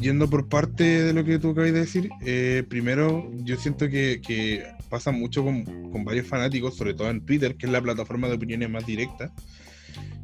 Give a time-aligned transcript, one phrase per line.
[0.00, 4.64] Yendo por parte de lo que tú acabas de decir, eh, primero yo siento que,
[4.88, 5.64] pasa mucho con,
[6.04, 9.32] varios fanáticos, sobre todo en Twitter, que es la plataforma de opiniones más directa,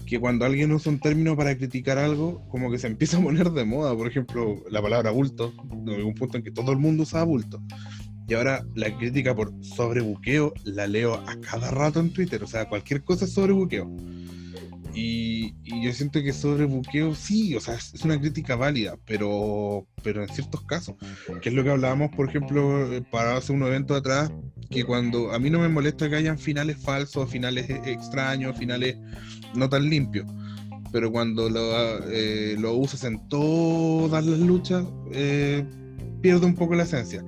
[0.07, 3.51] que cuando alguien usa un término para criticar algo, como que se empieza a poner
[3.51, 3.95] de moda.
[3.95, 7.61] Por ejemplo, la palabra bulto, en un punto en que todo el mundo usaba bulto.
[8.27, 12.43] Y ahora la crítica por sobrebuqueo la leo a cada rato en Twitter.
[12.43, 13.91] O sea, cualquier cosa es sobrebuqueo.
[14.95, 20.23] Y, y yo siento que sobrebuqueo sí, o sea, es, una crítica válida, pero, pero
[20.23, 20.95] en ciertos casos.
[21.43, 24.31] Que es lo que hablábamos, por ejemplo, eh, para hacer un evento atrás,
[24.71, 28.97] que cuando a mí no me molesta que hayan finales falsos, finales e, extraños, finales
[29.55, 30.27] no tan limpios.
[30.93, 35.65] Pero cuando lo, eh, lo usas en todas las luchas, eh,
[36.21, 37.25] pierde un poco la esencia.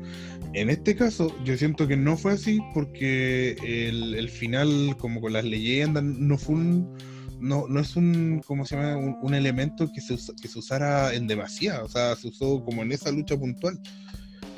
[0.57, 5.45] En este caso, yo siento que no fue así porque el, final, como con las
[5.45, 7.16] leyendas, no fue un.
[7.41, 8.97] No, no es un, ¿cómo se llama?
[8.97, 12.93] Un, elemento que se, que se usara en demasía, o sea, se usó como en
[12.93, 13.79] esa lucha puntual.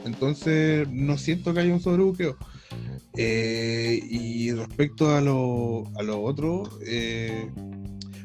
[0.05, 2.36] Entonces, no siento que haya un sobrebuqueo.
[3.16, 7.50] Eh, y respecto a lo, a otro, eh,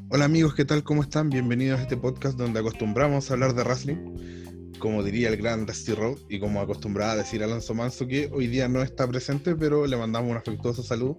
[0.09, 0.83] hola amigos, ¿qué tal?
[0.83, 1.29] ¿Cómo están?
[1.29, 4.43] Bienvenidos a este podcast donde acostumbramos a hablar de wrestling
[4.83, 8.47] como diría el gran Dusty Road y como acostumbraba a decir Alonso Manso, que hoy
[8.47, 11.17] día no está presente, pero le mandamos un afectuoso saludo.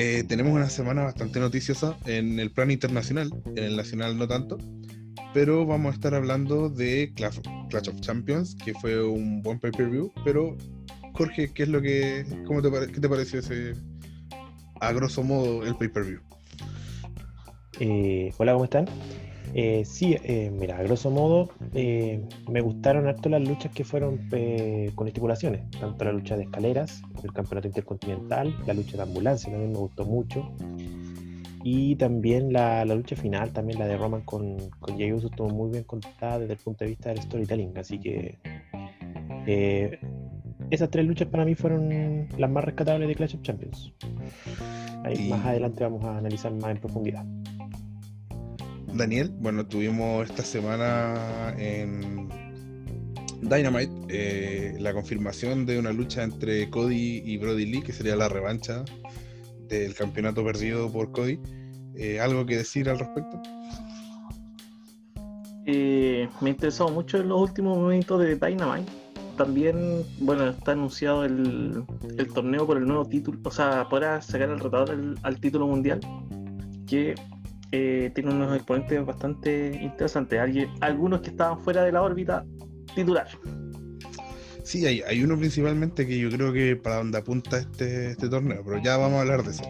[0.00, 4.56] Eh, tenemos una semana bastante noticiosa en el plano internacional, en el nacional no tanto,
[5.34, 7.40] pero vamos a estar hablando de Clash,
[7.88, 10.56] of Champions, que fue un buen pay-per-view, pero
[11.14, 13.72] Jorge, ¿qué es lo que, cómo te, qué te pareció ese,
[14.80, 16.20] a grosso modo, el pay-per-view?
[17.80, 18.86] Eh, hola, ¿cómo están?
[19.54, 24.28] Eh, sí, eh, mira, a grosso modo, eh, me gustaron harto las luchas que fueron
[24.94, 29.72] con estipulaciones, tanto la lucha de escaleras, el campeonato intercontinental, la lucha de ambulancia también
[29.72, 30.52] me gustó mucho,
[31.64, 35.70] y también la, lucha final, también la de Roman con, con Jey Uso estuvo muy
[35.70, 38.38] bien contada desde el punto de vista del storytelling, así que
[40.70, 43.92] esas tres luchas para mí fueron las más rescatables de Clash of Champions.
[45.04, 47.24] Ahí más adelante vamos a analizar más en profundidad.
[48.94, 52.28] Daniel, bueno, tuvimos esta semana en
[53.42, 58.28] Dynamite eh, la confirmación de una lucha entre Cody y Brody Lee, que sería la
[58.28, 58.84] revancha
[59.68, 61.38] del campeonato perdido por Cody.
[61.94, 63.40] Eh, ¿Algo que decir al respecto?
[65.66, 68.90] Eh, me interesó mucho en los últimos momentos de Dynamite.
[69.36, 71.84] También, bueno, está anunciado el,
[72.34, 76.00] torneo por el nuevo título, o sea, para sacar el retador al título mundial,
[76.88, 77.14] que
[77.72, 80.40] eh, tiene unos exponentes bastante interesantes.
[80.80, 82.44] algunos que estaban fuera de la órbita
[82.94, 83.28] titular.
[84.64, 88.62] Sí, hay, hay, uno principalmente que yo creo que para donde apunta este, este torneo,
[88.64, 89.64] pero ya vamos a hablar de eso.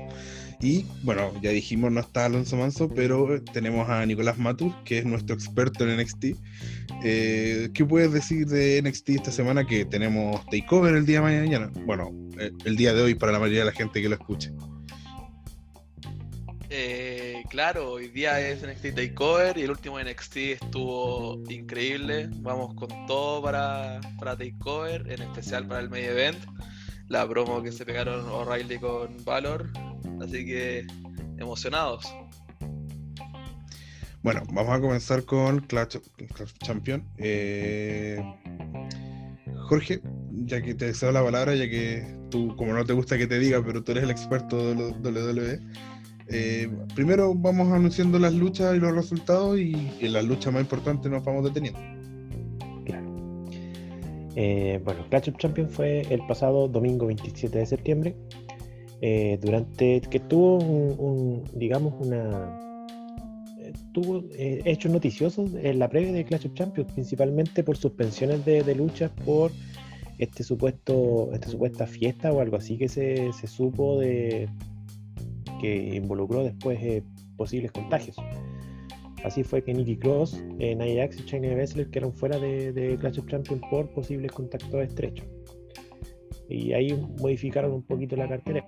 [0.60, 5.04] Y bueno, ya dijimos, no está Alonso Manso, pero tenemos a Nicolás Matus, que es
[5.04, 6.25] nuestro experto en NXT.
[7.04, 11.70] Eh, ¿Qué puedes decir de NXT esta semana que tenemos takeover el día de mañana?
[11.86, 12.10] Bueno,
[12.41, 14.50] eh, el día de hoy para la mayoría de la gente que lo escuche.
[16.70, 17.08] Eh,
[17.48, 22.28] claro, hoy día es NXT Takeover y el último NXT estuvo increíble.
[22.36, 26.38] Vamos con todo para, para Takeover, en especial para el Main Event.
[27.09, 29.70] La promo que se pegaron O'Reilly con Valor.
[30.22, 30.86] Así que
[31.38, 32.06] emocionados.
[34.22, 35.98] Bueno, vamos a comenzar con Clash,
[36.62, 37.04] Champion.
[37.16, 38.20] Eh,
[39.69, 40.00] Jorge,
[40.32, 43.38] ya que te deseo la palabra, ya que tú, como no te gusta que te
[43.38, 45.60] diga, pero tú eres el experto de WWE
[46.31, 51.11] eh, primero vamos anunciando las luchas y los resultados y en las luchas más importantes
[51.11, 51.81] nos vamos deteniendo.
[52.84, 53.06] Claro.
[54.37, 58.16] Eh, bueno, Clash of Champions fue el pasado domingo 27 de septiembre,
[59.00, 62.65] eh, durante que tuvo un, digamos, una
[63.93, 68.75] tuvo hechos noticiosos en la previa de Clash of Champions, principalmente por suspensiones de, de
[68.75, 69.50] luchas por
[70.19, 74.49] este supuesto, esta supuesta fiesta o algo así que se, se supo de,
[75.59, 77.03] que involucró después eh,
[77.37, 78.17] posibles contagios.
[79.25, 83.19] Así fue que Nicky Cross, eh, Nia Jax y China Baszler quedaron fuera de, Clash
[83.19, 85.27] of Champions por posibles contactos estrechos.
[86.49, 88.66] Y ahí modificaron un poquito la cartelera.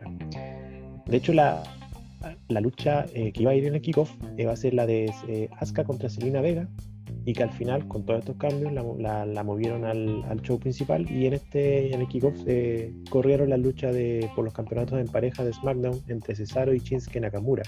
[1.07, 1.63] De hecho, la,
[2.49, 4.13] lucha eh, que iba a ir en el kickoff
[4.47, 6.69] va a ser la de Asuka contra Selena Vega,
[7.25, 11.35] y que al final, con todos estos cambios, la, movieron al, show principal y en
[11.35, 15.53] este en el kickoff eh, corrieron la lucha de, por los campeonatos en pareja de
[15.53, 17.63] SmackDown entre Cesaro y Shinsuke Nakamura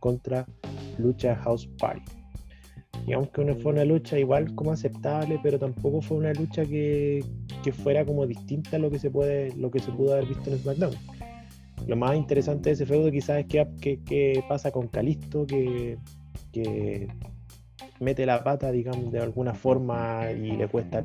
[0.00, 0.46] contra
[0.98, 2.12] Lucha House Party.
[3.04, 7.24] Digamos que fue una lucha igual como aceptable, pero tampoco fue una lucha que,
[7.62, 10.50] que, fuera como distinta a lo que se puede lo que se pudo haber visto
[10.50, 10.94] en SmackDown.
[11.86, 15.98] Lo más interesante de ese feudo quizás es que, que, pasa con Calisto, que,
[16.52, 17.06] que
[18.00, 21.02] mete la pata, digamos, de alguna forma y le cuesta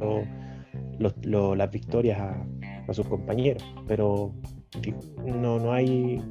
[1.00, 3.64] las victorias a, sus compañeros.
[3.88, 4.34] Pero
[5.26, 6.22] no, no hay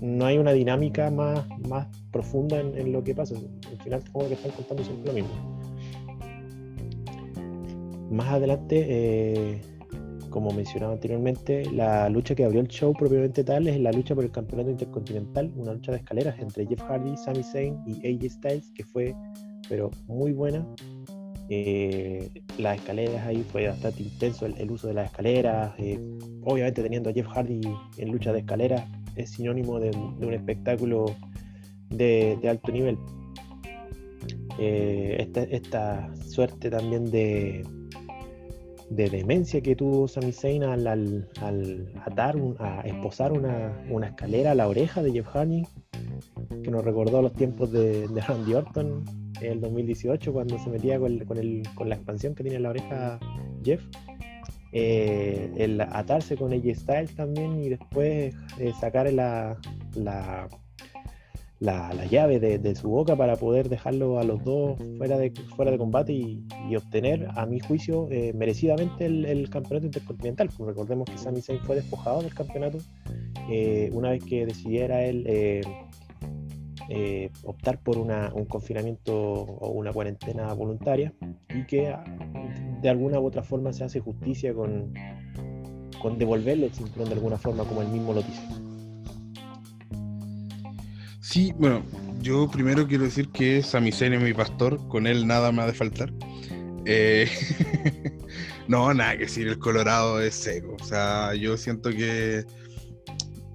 [0.00, 3.34] no hay una dinámica más, más profunda en, lo que pasa.
[3.36, 5.60] Al final como que están contando siempre lo mismo.
[8.10, 9.60] Más adelante, eh,
[10.30, 14.24] como mencionaba anteriormente, la lucha que abrió el show propiamente tal es la lucha por
[14.24, 18.70] el campeonato intercontinental, una lucha de escaleras entre Jeff Hardy, Sami Zayn y AJ Styles,
[18.74, 19.14] que fue
[19.70, 20.66] pero muy buena.
[21.48, 22.28] Eh,
[22.58, 25.72] las escaleras ahí fue bastante intenso el, uso de las escaleras.
[25.78, 25.98] Eh,
[26.44, 27.60] obviamente teniendo a Jeff Hardy
[27.96, 28.84] en lucha de escaleras
[29.16, 31.06] es sinónimo de, un espectáculo
[31.88, 32.98] de, alto nivel.
[34.58, 37.64] Eh, esta, suerte también de,
[38.90, 44.68] de demencia que tuvo Sami Zayn al, al, atar, a esposar una, escalera a la
[44.68, 45.62] oreja de Jeff Hardy,
[46.62, 51.18] que nos recordó los tiempos de Randy Orton en el 2018 cuando se metía con,
[51.18, 53.18] con, la expansión que tiene en la oreja
[53.64, 53.82] Jeff.
[54.72, 59.58] Eh, el atarse con AJ Styles también y después eh, sacar la,
[59.96, 60.48] la,
[61.60, 65.78] la, llave de, su boca para poder dejarlo a los dos fuera de, fuera de
[65.78, 70.50] combate y, obtener, a mi juicio, eh, merecidamente el, campeonato intercontinental.
[70.56, 72.78] Pues recordemos que Sami Zayn fue despojado del campeonato
[73.50, 75.26] eh, una vez que decidiera él
[76.92, 81.14] eh, optar por un confinamiento o una cuarentena voluntaria
[81.48, 81.94] y que
[82.82, 84.92] de alguna u otra forma se hace justicia con,
[86.02, 88.42] con devolverle el cinturón de alguna forma como él mismo lo dice.
[91.20, 91.84] Sí, bueno,
[92.20, 95.74] yo primero quiero decir que Zayn es mi pastor, con él nada me ha de
[95.74, 96.12] faltar.
[96.86, 97.28] Eh,
[98.66, 100.76] no, nada que decir, el Colorado es seco.
[100.80, 102.44] O sea, yo siento que,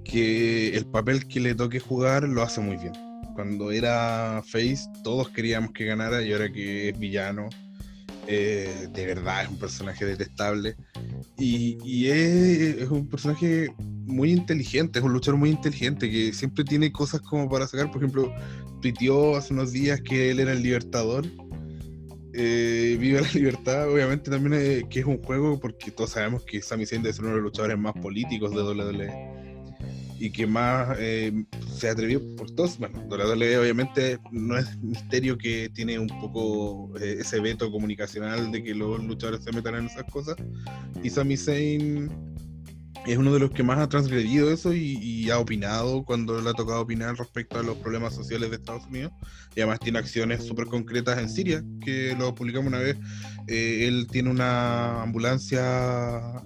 [0.05, 2.93] que el papel que le toque jugar lo hace muy bien.
[3.35, 7.49] Cuando era Face, todos queríamos que ganara y ahora que es villano,
[8.27, 10.77] eh, de verdad es un personaje detestable.
[11.37, 13.73] Y, es, un personaje
[14.05, 17.91] muy inteligente, es un luchador muy inteligente que siempre tiene cosas como para sacar.
[17.91, 18.33] Por ejemplo,
[18.81, 21.25] tuiteó hace unos días que él era el libertador.
[22.33, 26.61] Eh, viva la libertad, obviamente también eh, que es un juego porque todos sabemos que
[26.61, 29.44] Sami Zayn es uno de los luchadores más políticos de WWE
[30.19, 31.45] y que más eh,
[31.75, 32.77] se atrevió por todos.
[32.77, 38.63] Bueno, WWE obviamente no es misterio que tiene un poco eh, ese veto comunicacional de
[38.63, 40.35] que los luchadores se metan en esas cosas.
[41.03, 42.09] Y Sami Zayn
[43.05, 46.53] es uno de los que más ha transgredido eso y, ha opinado cuando le ha
[46.53, 49.11] tocado opinar respecto a los problemas sociales de Estados Unidos.
[49.55, 52.97] Y además tiene acciones súper concretas en Siria, que lo publicamos una vez.
[53.47, 56.43] Eh, él tiene una ambulancia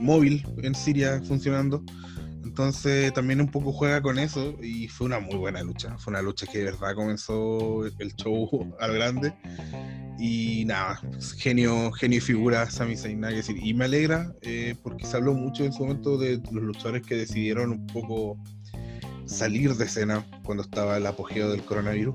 [0.00, 1.82] móvil en Siria funcionando.
[2.54, 5.98] Entonces también un poco juega con eso y fue una muy buena lucha.
[5.98, 9.34] Fue una lucha que de verdad comenzó el show al grande.
[10.20, 11.00] Y nada,
[11.36, 13.56] genio, genio y figura Sami Zayn, nada que decir.
[13.60, 17.16] Y me alegra eh, porque se habló mucho en su momento de los luchadores que
[17.16, 18.38] decidieron un poco
[19.26, 22.14] salir de escena cuando estaba el apogeo del coronavirus.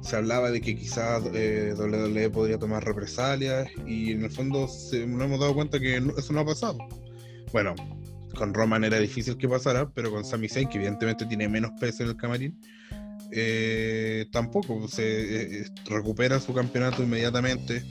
[0.00, 5.06] Se hablaba de que quizás eh, WWE podría tomar represalias y en el fondo se,
[5.06, 6.78] nos hemos dado cuenta que eso no ha pasado
[7.56, 7.74] bueno,
[8.36, 12.02] con Roman era difícil que pasara, pero con Sami Zayn, que evidentemente tiene menos peso
[12.02, 12.60] en el camarín,
[13.32, 17.82] eh, tampoco se eh, recupera su campeonato inmediatamente.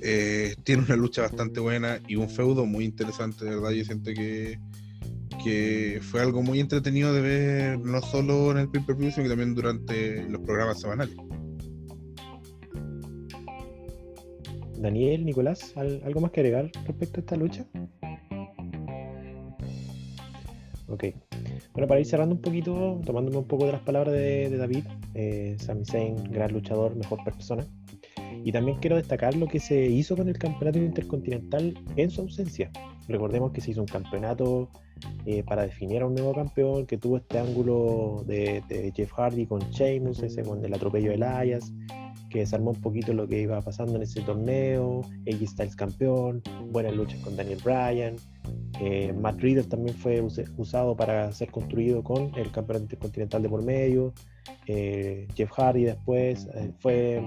[0.00, 3.70] Eh, tiene una lucha bastante buena y un feudo muy interesante, de verdad.
[3.70, 4.60] Yo siento que,
[5.42, 9.56] que fue algo muy entretenido de ver, no solo en el pay per sino también
[9.56, 11.16] durante los programas semanales.
[14.78, 17.66] Daniel, Nicolás, ¿algo más que agregar respecto a esta lucha?
[20.90, 21.04] Ok.
[21.72, 25.56] Bueno, para ir cerrando un poquito, tomándome un poco de las palabras de, David, eh,
[25.58, 27.64] Sami Zayn, gran luchador, mejor persona.
[28.44, 32.70] Y también quiero destacar lo que se hizo con el campeonato intercontinental en su ausencia.
[33.06, 34.70] Recordemos que se hizo un campeonato
[35.26, 39.60] eh, para definir a un nuevo campeón, que tuvo este ángulo de, Jeff Hardy con
[39.70, 41.72] Sheamus, ese con el atropello de Elias,
[42.30, 46.94] que desarmó un poquito lo que iba pasando en ese torneo, AJ Styles campeón, buenas
[46.94, 48.16] luchas con Daniel Bryan,
[48.80, 50.22] eh, Matt también fue
[50.56, 54.14] usado para ser construido con el campeonato intercontinental de por medio.
[54.66, 57.22] Eh, Jeff Hardy después eh, fue,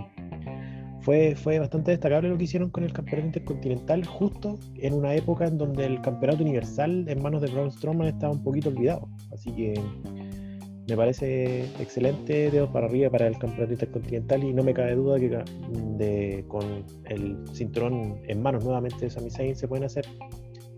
[1.02, 5.46] fue, fue bastante destacable lo que hicieron con el campeonato intercontinental justo en una época
[5.46, 9.08] en donde el campeonato universal en manos de Braun Strowman estaba un poquito olvidado.
[9.32, 9.80] Así que
[10.90, 15.20] me parece excelente dedos para arriba para el campeonato intercontinental y no me cabe duda
[15.20, 15.44] que
[15.98, 20.06] de, con el cinturón en manos nuevamente de Sami Zayn se pueden hacer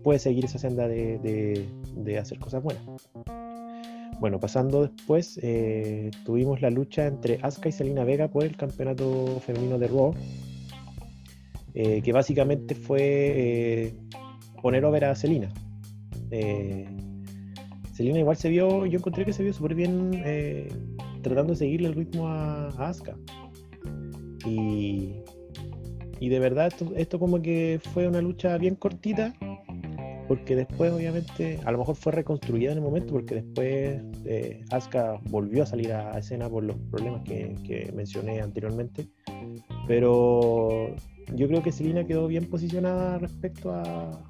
[0.06, 1.66] puede seguir esa senda de,
[2.16, 2.84] hacer cosas buenas.
[4.20, 9.40] Bueno, pasando después, eh, tuvimos la lucha entre Asuka y Selena Vega por el campeonato
[9.40, 10.14] femenino de Raw,
[11.74, 13.94] eh, que básicamente fue eh,
[14.62, 15.52] poner over a Selena.
[17.92, 20.22] Selena igual se vio, yo encontré que se vio súper bien
[21.20, 23.16] tratando de seguirle el ritmo a, Asuka.
[24.46, 25.14] Y,
[26.20, 29.34] y de verdad esto, esto como que fue una lucha bien cortita,
[30.28, 34.64] porque después obviamente a lo mejor fue reconstruida en el momento porque después eh,
[35.30, 39.08] volvió a salir a, escena por los problemas que, mencioné anteriormente.
[39.86, 40.94] Pero
[41.34, 44.24] yo creo que Selina quedó bien posicionada respecto a,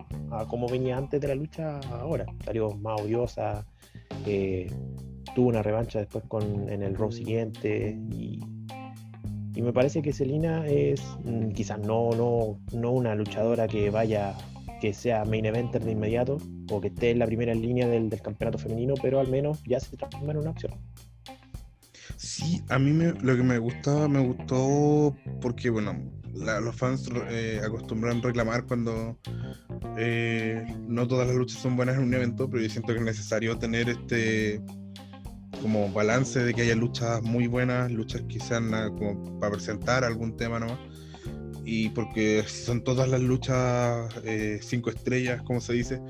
[0.48, 2.26] cómo venía antes de la lucha ahora.
[2.44, 3.64] Salió más odiosa
[4.26, 4.70] eh,
[5.34, 8.40] tuvo una revancha después con, en el row siguiente y,
[9.54, 14.34] y me parece que Selina es mm, quizás no, no, no una luchadora que vaya
[14.86, 16.38] que sea main eventer de inmediato
[16.70, 19.96] o que esté en la primera línea del, campeonato femenino, pero al menos ya se
[19.96, 20.74] transforma en una opción.
[22.16, 26.00] Sí, a mí me, lo que me gustaba, me gustó porque, bueno,
[26.34, 29.18] los fans eh, acostumbran reclamar cuando
[29.98, 33.04] eh, no todas las luchas son buenas en un evento, pero yo siento que es
[33.04, 34.62] necesario tener este
[35.62, 40.36] como balance de que haya luchas muy buenas, luchas que sean como para presentar algún
[40.36, 40.78] tema nomás
[41.68, 46.00] y porque son todas las luchas eh, cinco estrellas, como se dice,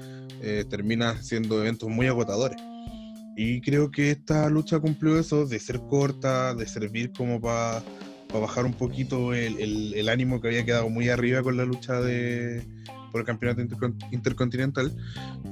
[0.42, 2.58] eh, terminan siendo eventos muy agotadores.
[3.38, 7.82] Y creo que esta lucha cumplió eso, de ser corta, de servir como para
[8.38, 12.62] bajar un poquito el, el, ánimo que había quedado muy arriba con la lucha de,
[13.10, 13.62] por el campeonato
[14.12, 14.94] intercontinental.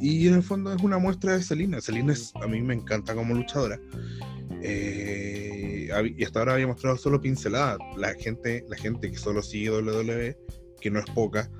[0.02, 1.80] Y en el fondo es una muestra de Selina.
[1.80, 3.80] Selina a mí me encanta como luchadora.
[4.62, 5.63] Eh,
[6.03, 7.79] y hasta ahora había mostrado solo pinceladas.
[7.97, 10.37] La gente, la gente que solo sigue WWE,
[10.81, 11.51] que no es poca,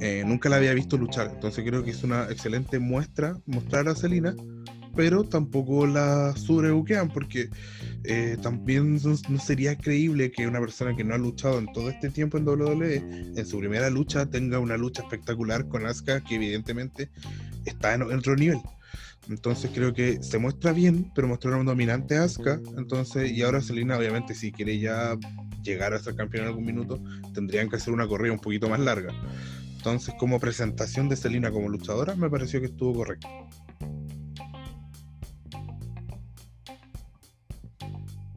[0.00, 1.30] eh, nunca la había visto luchar.
[1.32, 4.34] Entonces creo que es una excelente muestra mostrar a Selina,
[4.94, 7.48] pero tampoco la sobrebuquean porque
[8.04, 12.10] eh, también no, sería creíble que una persona que no ha luchado en todo este
[12.10, 12.96] tiempo en WWE,
[13.36, 17.10] en su primera lucha, tenga una lucha espectacular con Asuka, que evidentemente
[17.64, 18.60] está en otro nivel.
[19.28, 22.60] Entonces creo que se muestra bien, pero mostraron un dominante Asuka.
[22.76, 25.16] Entonces, y ahora Selina, obviamente, si quiere ya
[25.62, 27.00] llegar a ser campeón en algún minuto,
[27.32, 29.12] tendrían que hacer una corrida un poquito más larga.
[29.76, 33.28] Entonces, como presentación de Selina como luchadora, me pareció que estuvo correcto.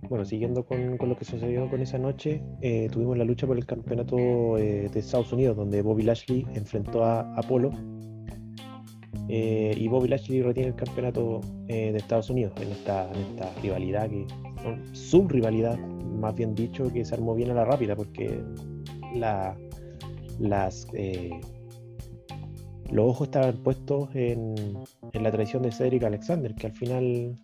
[0.07, 3.65] Bueno, siguiendo con, lo que sucedió con esa noche, eh, tuvimos la lucha por el
[3.65, 7.71] campeonato eh, de Estados Unidos, donde Bobby Lashley enfrentó a Apolo
[9.27, 13.09] eh, y Bobby Lashley retiene el campeonato eh, de Estados Unidos en esta,
[13.61, 14.27] rivalidad, que
[14.93, 18.43] su rivalidad, más bien dicho, que se armó bien a la rápida, porque
[20.93, 21.29] eh,
[22.91, 24.55] los ojos estaban puestos en,
[25.13, 27.35] la traición de Cedric Alexander, que al final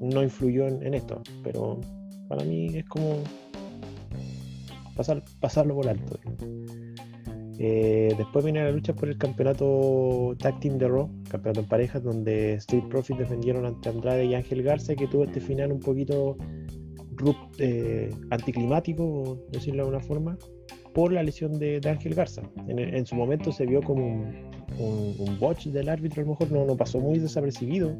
[0.00, 1.80] no influyó en, esto, pero
[2.28, 3.16] para mí es como
[4.96, 6.18] pasar, pasarlo por alto.
[7.58, 12.02] Eh, después viene la lucha por el campeonato Tag Team de Raw, campeonato en parejas,
[12.02, 16.36] donde Street Profits defendieron ante Andrade y Ángel Garza, que tuvo este final un poquito
[17.58, 20.38] eh, anticlimático, decirlo de alguna forma,
[20.92, 22.42] por la lesión de, Ángel Garza.
[22.68, 24.30] En, su momento se vio como
[24.78, 27.94] un, botch del árbitro, a lo mejor no, no pasó muy desapercibido,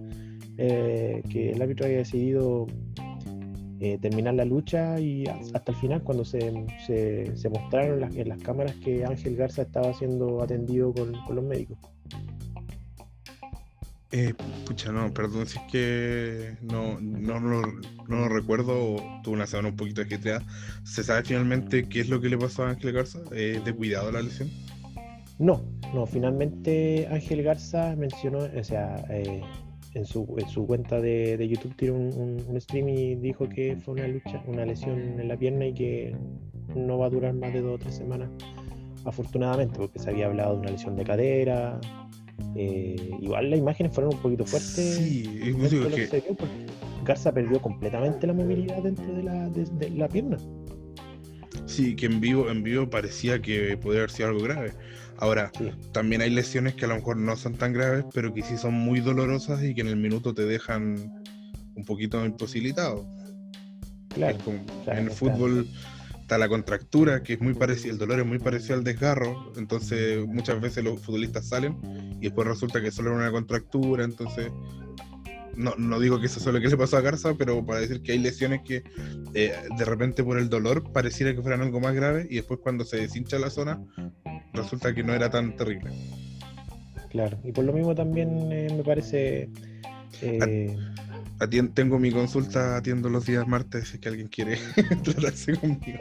[0.58, 2.66] eh, que el árbitro haya decidido
[3.80, 6.52] eh, terminar la lucha y hasta el final cuando se,
[6.86, 11.78] se, mostraron las, en las cámaras que Ángel Garza estaba siendo atendido con, los médicos.
[14.12, 14.32] Eh,
[14.64, 19.76] pucha, no, perdón si es que no, no, lo recuerdo o tuve una semana un
[19.76, 20.42] poquito ajetreada.
[20.84, 23.20] ¿Se sabe finalmente qué es lo que le pasó a Ángel Garza?
[23.30, 24.48] ¿De cuidado la lesión?
[25.38, 29.42] No, no, finalmente Ángel Garza mencionó, o sea, eh,
[29.96, 33.76] en su, en su cuenta de, de YouTube tiró un, un, stream y dijo que
[33.76, 36.14] fue una lucha, una lesión en la pierna y que
[36.74, 38.28] no va a durar más de dos o tres semanas,
[39.06, 41.80] afortunadamente, porque se había hablado de una lesión de cadera.
[42.54, 44.96] Eh, igual las imágenes fueron un poquito fuertes.
[44.96, 46.22] Sí, que...
[47.04, 50.36] Garza perdió completamente la movilidad dentro de la, de la pierna.
[51.64, 54.72] Sí, que en vivo, en vivo parecía que podía haber sido algo grave.
[55.18, 55.50] Ahora,
[55.92, 58.74] también hay lesiones que a lo mejor no son tan graves, pero que sí son
[58.74, 61.24] muy dolorosas y que en el minuto te dejan
[61.74, 63.06] un poquito imposibilitado.
[64.14, 64.38] Claro.
[64.86, 65.68] en el fútbol
[66.22, 70.26] está la contractura, que es muy parecido, el dolor es muy parecido al desgarro, entonces
[70.26, 71.78] muchas veces los futbolistas salen
[72.18, 74.50] y después resulta que solo era una contractura, entonces
[75.56, 78.02] no, no digo que eso es lo que le pasó a Garza, pero para decir
[78.02, 78.82] que hay lesiones que
[79.34, 82.84] eh, de repente por el dolor pareciera que fueran algo más grave y después cuando
[82.84, 83.80] se deshincha la zona
[84.52, 85.90] resulta que no era tan terrible.
[87.10, 89.48] Claro, y por lo mismo también eh, me parece...
[90.22, 90.76] Eh,
[91.38, 94.58] Atien- tengo mi consulta, atiendo los días martes si es que alguien quiere
[95.04, 95.98] tratarse conmigo.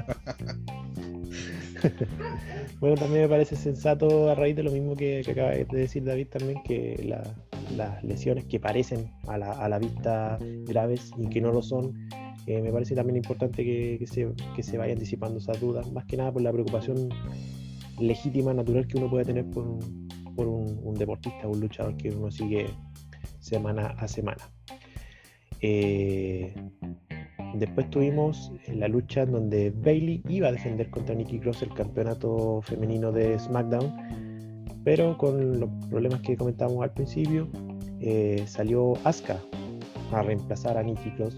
[2.79, 6.03] Bueno, también me parece sensato a raíz de lo mismo que, que acaba de decir
[6.03, 7.23] David también, que la-
[7.75, 10.37] las lesiones que parecen a la, vista
[10.67, 12.07] graves y que no lo son,
[12.47, 16.17] eh, me parece también importante que, se, que se vayan disipando esas dudas, más que
[16.17, 17.09] nada por la preocupación
[17.99, 19.79] legítima, natural que uno puede tener por
[20.35, 22.65] por un, un deportista, un luchador que uno sigue
[23.39, 24.43] semana a semana.
[25.61, 26.53] Eh,
[27.55, 32.61] Después tuvimos la lucha en donde Bailey iba a defender contra Nikki Cross el campeonato
[32.61, 33.93] femenino de SmackDown,
[34.83, 37.47] pero con los problemas que comentábamos al principio,
[38.01, 39.39] eh, salió Asuka
[40.11, 41.35] a reemplazar a Nikki Cross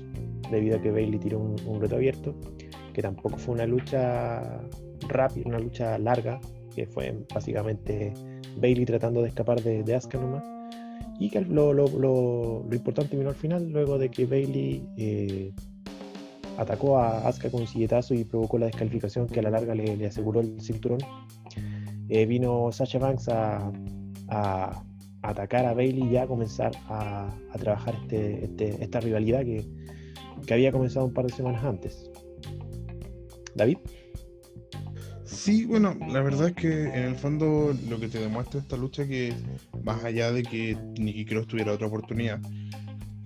[0.52, 2.36] debido a que Bailey tiró un, reto abierto,
[2.94, 4.60] que tampoco fue una lucha
[5.08, 6.40] rápida, una lucha larga,
[6.76, 8.14] que fue básicamente
[8.60, 10.44] Bailey tratando de escapar de, de Asuka nomás.
[11.20, 15.52] Y que lo importante vino al final, luego de que Bailey eh,
[16.58, 20.06] atacó a Asuka con un silletazo y provocó la descalificación que a la larga le,
[20.06, 21.00] aseguró el cinturón.
[22.10, 23.72] Eh, vino Sasha Banks a,
[25.22, 29.66] atacar a Bailey y a comenzar a, trabajar este, este- esta rivalidad que,
[30.46, 32.10] que había comenzado un par de semanas antes.
[33.56, 33.78] David,
[35.48, 39.04] Sí, bueno, la verdad es que en el fondo lo que te demuestra esta lucha
[39.04, 39.34] es que
[39.84, 42.40] más allá de que Nikki Cross tuviera otra oportunidad,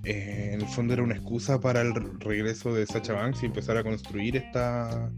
[0.03, 3.77] eh, en el fondo era una excusa para el regreso de Sacha Banks y empezar
[3.77, 5.11] a construir esta,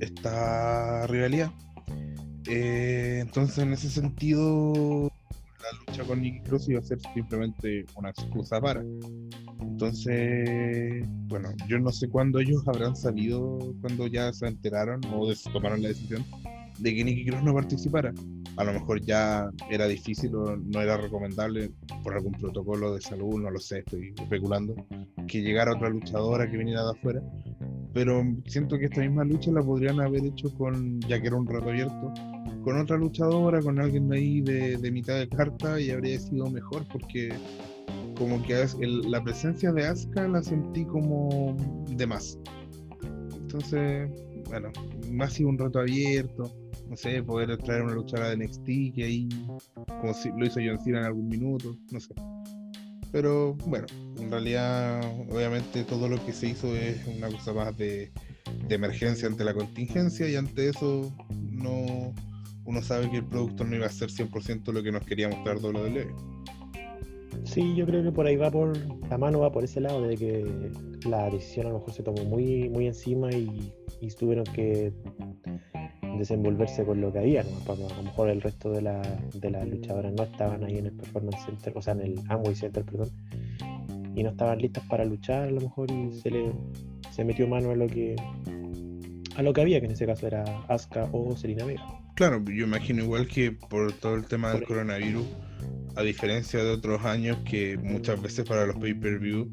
[0.00, 1.52] esta rivalidad.
[2.48, 5.10] Eh, entonces, en ese sentido,
[5.60, 8.84] la lucha con Nikki Cross iba a ser simplemente una excusa para.
[9.60, 15.82] Entonces, bueno, yo no sé cuándo ellos habrán sabido, cuando ya se enteraron o tomaron
[15.82, 16.24] la decisión
[16.78, 18.12] de que Nikki Cross no participara.
[18.56, 21.70] A lo mejor ya era difícil o no era recomendable
[22.02, 24.74] por algún protocolo de salud, no lo sé, estoy especulando,
[25.28, 27.22] que llegara otra luchadora que viniera de afuera.
[27.92, 31.46] Pero siento que esta misma lucha la podrían haber hecho con, ya que era un
[31.46, 32.12] reto abierto,
[32.62, 36.84] con otra luchadora, con alguien ahí de, de mitad de carta y habría sido mejor
[36.92, 37.28] porque
[38.18, 41.56] como que el- la presencia de Asuka la sentí como
[41.90, 42.38] de más.
[43.42, 44.10] Entonces,
[44.48, 44.70] bueno,
[45.12, 46.52] más si un reto abierto,
[46.88, 49.28] no sé, poder traer una luchadora de NXT que ahí,
[50.00, 52.14] como si lo hizo John Cena en algún minuto, no sé.
[53.12, 53.86] Pero bueno,
[54.18, 58.10] en realidad, obviamente todo lo que se hizo es una cosa más de,
[58.68, 61.12] de emergencia ante la contingencia y ante eso
[61.50, 62.14] no
[62.66, 65.58] uno sabe que el producto no iba a ser 100% lo que nos quería mostrar
[65.58, 66.08] WWE.
[67.44, 68.76] sí, yo creo que por ahí va por,
[69.08, 70.44] la mano va por ese lado, de que
[71.08, 74.92] la decisión a lo mejor se tomó muy, muy encima y, y tuvieron que
[76.18, 77.50] desenvolverse con lo que había, ¿no?
[77.66, 79.02] Porque a lo mejor el resto de, la,
[79.34, 82.54] de las luchadoras no estaban ahí en el Performance Center, o sea, en el Amway
[82.54, 83.10] Center, perdón,
[84.14, 86.52] y no estaban listas para luchar a lo mejor y se le
[87.10, 88.14] se metió mano a lo que
[89.36, 91.84] a lo que había, que en ese caso era Asuka o Selena Vega.
[92.14, 95.26] Claro, yo imagino igual que por todo el tema del coronavirus,
[95.94, 99.50] a diferencia de otros años que muchas veces para los pay-per-view,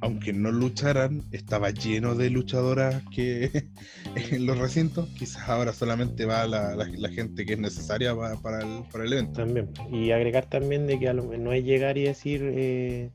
[0.00, 3.50] aunque no lucharan, estaba lleno de luchadoras que
[4.30, 8.60] en los recintos, quizás ahora solamente va la, la- gente que es necesaria pa- para,
[8.60, 9.32] el, para el evento.
[9.44, 9.70] También.
[9.92, 13.10] Y agregar también de que a lo- no es llegar y decir eh,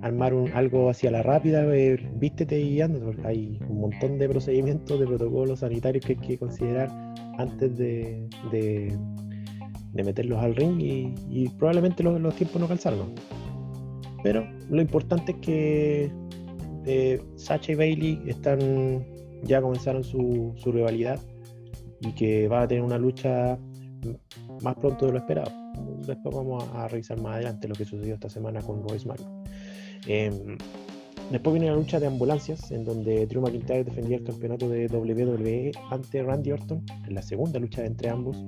[0.00, 4.98] armar un, algo hacia la rápida, eh, vístete y anda, hay un montón de procedimientos,
[4.98, 6.90] de protocolos sanitarios que hay que considerar
[7.38, 8.96] antes de, de,
[9.92, 13.14] de meterlos al ring y, y probablemente los, los tiempos no calzaron.
[14.22, 16.12] Pero lo importante es que
[16.86, 19.04] eh, Sacha y Bailey están
[19.42, 21.20] ya comenzaron su, su rivalidad
[22.00, 23.58] y que va a tener una lucha
[24.62, 25.50] más pronto de lo esperado.
[26.06, 29.26] Después vamos a, revisar más adelante lo que sucedió esta semana con Royce Mario.
[31.30, 35.72] después viene la lucha de ambulancias, en donde Drew McIntyre defendía el campeonato de WWE
[35.90, 38.44] ante Randy Orton, en la segunda lucha entre ambos,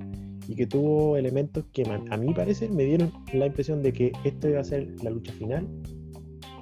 [0.47, 4.49] y que tuvo elementos que a mi parecer me dieron la impresión de que esto
[4.49, 5.67] iba a ser la lucha final,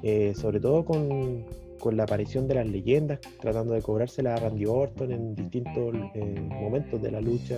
[0.04, 1.46] eh, sobre todo con,
[1.80, 6.48] con la aparición de las leyendas, tratando de cobrársela a Randy Orton en distintos eh,
[6.50, 7.58] momentos de la lucha,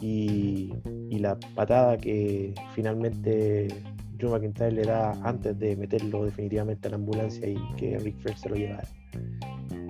[0.00, 0.74] y,
[1.10, 3.68] y la patada que finalmente
[4.18, 8.38] Drew McIntyre le da antes de meterlo definitivamente a la ambulancia y que Rick Flair
[8.38, 8.88] se lo llevara.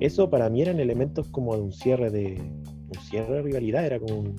[0.01, 3.99] Eso para mí eran elementos como de un cierre de un cierre de rivalidad, era
[3.99, 4.37] como un,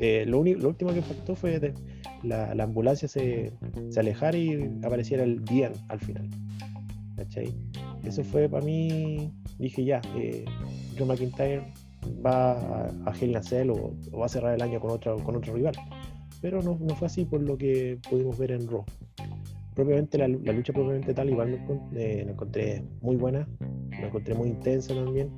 [0.00, 1.74] eh, lo, único, lo último que faltó fue de-
[2.22, 3.52] la, la ambulancia se,
[3.90, 6.28] se alejara y apareciera el bien al final.
[7.16, 7.52] ¿cachai?
[8.04, 10.44] Eso fue para mí, dije ya, eh,
[10.94, 11.62] Drew McIntyre
[12.24, 15.54] va a, a Hell o, o va a cerrar el año con otro, con otro
[15.54, 15.74] rival.
[16.40, 18.84] Pero no, no fue así por lo que pudimos ver en Raw.
[19.74, 21.58] propiamente la, la lucha propiamente tal, igual
[21.96, 23.48] eh, la encontré muy buena,
[24.00, 25.30] la encontré muy intensa también.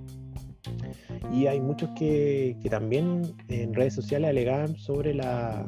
[1.33, 5.65] Y hay muchos que, también en redes sociales alegaban sobre la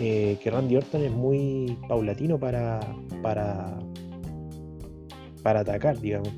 [0.00, 2.80] eh, que Randy Orton es muy paulatino para,
[3.22, 3.78] para,
[5.42, 6.32] para atacar, digamos.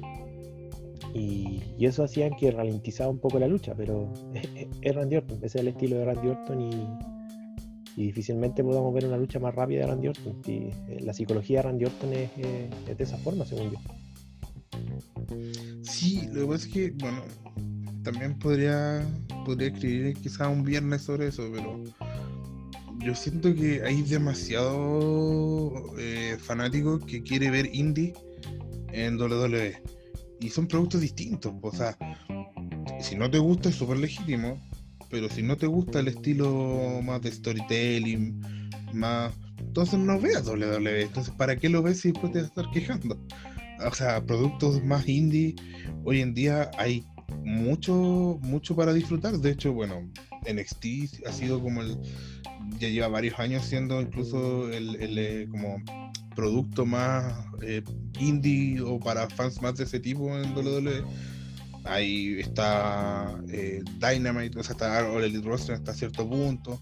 [1.14, 4.10] Y, eso hacían que ralentizaba un poco la lucha, pero
[4.82, 6.88] es Randy Orton, ese es el estilo de Randy Orton y,
[7.96, 10.42] difícilmente podamos ver una lucha más rápida de Randy Orton.
[10.48, 13.78] Eh, la psicología de Randy Orton es, eh, es de esa forma, según yo.
[15.82, 17.22] Sí, lo que pasa es que, bueno,
[18.02, 19.06] también podría,
[19.44, 21.82] podría escribir quizás un viernes sobre eso, pero
[22.98, 28.14] yo siento que hay demasiado eh, fanáticos que quiere ver indie
[28.92, 29.82] en WWE.
[30.40, 31.96] Y son productos distintos, o sea,
[33.00, 34.60] si no te gusta es súper legítimo,
[35.10, 38.40] pero si no te gusta el estilo más de storytelling,
[38.92, 39.32] más...
[39.58, 42.70] Entonces no veas WWE, entonces ¿para qué lo ves si después te vas a estar
[42.72, 43.18] quejando?
[43.86, 45.54] O sea, productos más indie,
[46.04, 47.04] hoy en día hay
[47.44, 49.38] mucho, mucho para disfrutar.
[49.38, 50.08] De hecho, bueno,
[50.50, 51.98] NXT ha sido como el,
[52.78, 55.82] ya lleva varios años siendo incluso el, eh, como
[56.34, 57.82] producto más eh,
[58.18, 61.04] indie o para fans más de ese tipo en WWE.
[61.84, 66.80] Ahí está eh, Dynamite, o sea, está All Elite hasta cierto punto.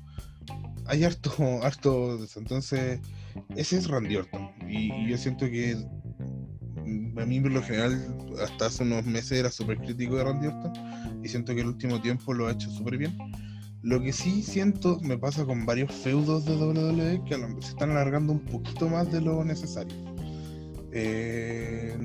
[0.86, 2.18] Hay harto, harto.
[2.36, 3.00] Entonces,
[3.56, 4.50] ese es Randy Orton.
[4.68, 5.76] Y, yo siento que
[7.20, 10.72] a mí por lo general hasta hace unos meses era súper crítico de Randy Orton
[11.24, 13.16] y siento que el último tiempo lo ha hecho súper bien.
[13.82, 17.70] Lo que sí siento me pasa con varios feudos de WWE que a lo- se
[17.70, 19.94] están alargando un poquito más de lo necesario.
[20.92, 21.96] Eh,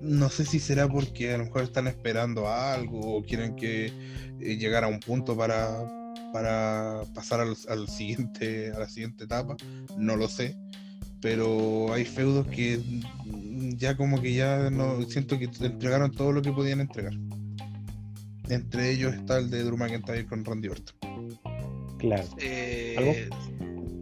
[0.00, 3.86] no sé si será porque a lo mejor están esperando algo o quieren que
[4.40, 5.82] eh, llegar a un punto para,
[6.32, 9.56] para pasar al, al siguiente, a la siguiente etapa.
[9.96, 10.56] No lo sé.
[11.24, 12.78] Pero hay feudos que
[13.78, 17.14] ya como que ya no siento que entregaron todo lo que podían entregar.
[18.50, 20.94] Entre ellos está el de Drew McIntyre con Randy Orton.
[21.96, 22.24] Claro.
[22.36, 23.30] Eh,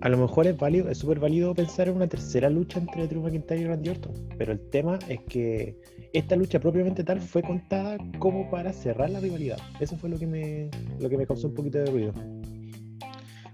[0.01, 3.23] A lo mejor es válido, es súper válido pensar en una tercera lucha entre Drew
[3.23, 4.15] McIntyre y Randy Orton.
[4.37, 5.77] Pero el tema es que
[6.13, 9.59] esta lucha propiamente tal fue contada como para cerrar la rivalidad.
[9.79, 12.15] Eso fue lo que me, lo que me causó un poquito de ruido.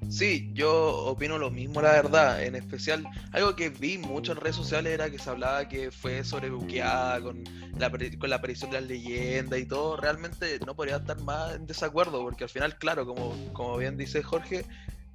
[0.09, 2.43] Sí, yo opino lo mismo, la verdad.
[2.43, 6.25] En especial, algo que vi mucho en redes sociales era que se hablaba que fue
[6.25, 7.45] sobrebuqueada con
[7.79, 9.97] la, la aparición de las leyendas y todo.
[9.97, 14.23] Realmente no podría estar más en desacuerdo, porque al final, claro, como, como bien dice
[14.23, 14.65] Jorge,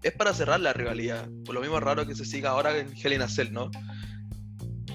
[0.03, 1.27] es para cerrar la rivalidad.
[1.45, 3.71] Por lo mismo es raro que se siga ahora en Hell in a Cell, ¿no?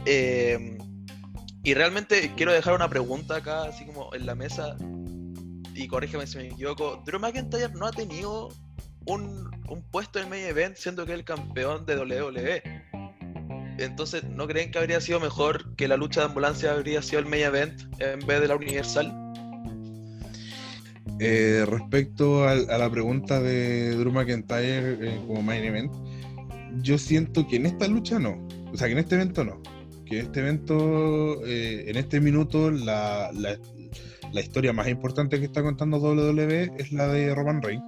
[0.04, 0.78] Eh,
[1.64, 4.76] y realmente quiero dejar una pregunta acá, así como en la mesa,
[5.74, 7.02] y corrígeme si me equivoco.
[7.04, 8.48] Drew McIntyre no ha tenido
[9.06, 12.62] un, un puesto en el main event siendo que es el campeón de WWE.
[13.78, 17.26] Entonces, ¿no creen que habría sido mejor que la lucha de ambulancia habría sido el
[17.26, 19.14] main event en vez de la universal?
[21.20, 25.92] Eh, respecto al- a, la pregunta de Drew McIntyre eh, como main event,
[26.82, 28.46] yo siento que en esta lucha no.
[28.72, 29.60] O sea, que en este evento no.
[30.06, 33.58] Que en este evento, eh, en este minuto, la, la-
[34.32, 37.82] la historia más importante que está contando WWE es la de Roman Reigns.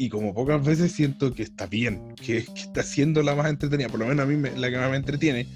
[0.00, 3.88] Y como pocas veces siento que está bien, que, que está siendo la más entretenida,
[3.88, 5.46] por lo menos a mí me- la que más me entretiene.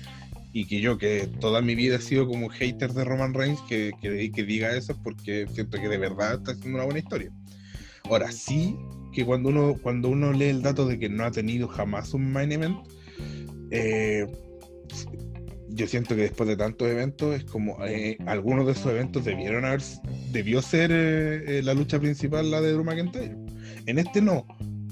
[0.53, 3.93] Y que yo, que toda mi vida he sido como hater de Roman Reigns, que,
[4.03, 7.31] que, que diga eso es porque siento que de verdad está haciendo una buena historia.
[8.11, 8.77] Ahora, sí
[9.15, 12.33] que cuando uno, cuando uno lee el dato de que no ha tenido jamás un
[12.33, 12.77] main event,
[13.71, 14.27] eh,
[15.69, 19.65] yo siento que después de tantos eventos es como eh, algunos de esos eventos debieron
[19.65, 19.81] haber
[20.33, 23.37] debió ser eh, eh, la lucha principal la de Drew McIntyre.
[23.87, 24.47] En este no,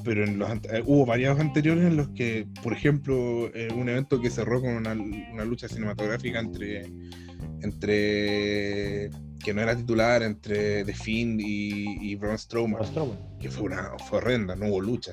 [0.05, 4.21] pero en los eh, hubo varios anteriores en los que, por ejemplo, eh, un evento
[4.21, 6.87] que cerró con una, una lucha cinematográfica entre
[7.63, 9.11] entre
[9.43, 12.81] que no era titular entre The Fiend y, y Braun Strowman
[13.41, 15.13] que fue una fue horrenda, no hubo lucha.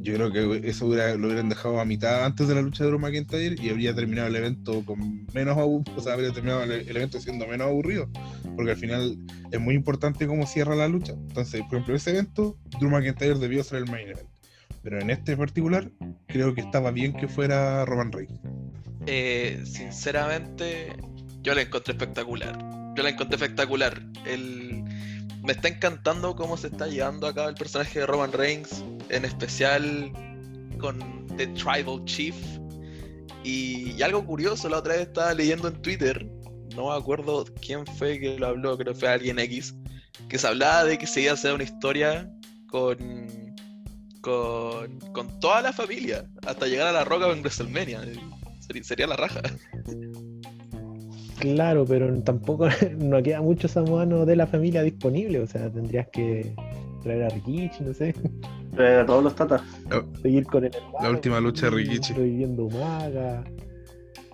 [0.00, 2.90] Yo creo que eso hubiera- lo hubieran dejado a mitad antes de la lucha de
[2.90, 6.70] Drew McIntyre y habría terminado el evento con menos abu- o sea, habría terminado el,
[6.72, 8.08] el evento siendo menos aburrido,
[8.56, 9.18] porque al final
[9.50, 11.12] es muy importante cómo cierra la lucha.
[11.12, 14.28] Entonces, por ejemplo, ese evento, Drew McIntyre debió ser el main event.
[14.82, 15.90] Pero en este particular,
[16.28, 18.40] creo que estaba bien que fuera Roman Reigns.
[19.06, 20.92] Eh, sinceramente,
[21.42, 22.56] yo la encontré espectacular.
[22.98, 24.02] Yo la encontré espectacular.
[24.26, 24.82] El...
[25.44, 29.24] Me está encantando cómo se está llevando a cabo el personaje de Roman Reigns, en
[29.24, 30.10] especial
[30.80, 30.98] con
[31.36, 32.34] The Tribal Chief.
[33.44, 36.28] Y, y algo curioso, la otra vez estaba leyendo en Twitter,
[36.74, 39.76] no me acuerdo quién fue que lo habló, creo que fue alguien X,
[40.28, 42.28] que se hablaba de que se iba a hacer una historia
[42.66, 42.98] con,
[44.22, 48.00] con, con toda la familia hasta llegar a la roca en WrestleMania.
[48.82, 49.40] Sería la raja.
[51.38, 55.40] Claro, pero tampoco no queda mucho samoano de la familia disponible.
[55.40, 56.54] O sea, tendrías que
[57.02, 58.14] traer a Rikichi, no sé.
[58.74, 59.62] Traer a todos los tatas.
[60.22, 62.12] Seguir con el hermano, La última lucha de Rikichi.
[62.12, 63.44] Reviviendo Umaga.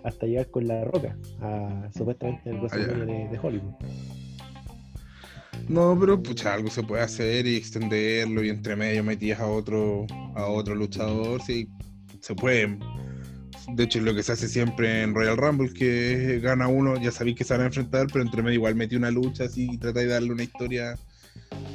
[0.02, 1.16] Hasta llegar con la roca.
[1.40, 3.74] A, supuestamente el WrestleMania de, de Hollywood.
[5.68, 10.06] No, pero pucha, algo se puede hacer y extenderlo y entre medio metías a otro,
[10.34, 11.68] a otro luchador, sí,
[12.20, 12.78] se puede.
[13.68, 17.10] De hecho, es lo que se hace siempre en Royal Rumble, que gana uno, ya
[17.10, 19.78] sabéis que se van a enfrentar, pero entre medio igual metí una lucha así y
[19.78, 20.96] tratáis de darle una historia.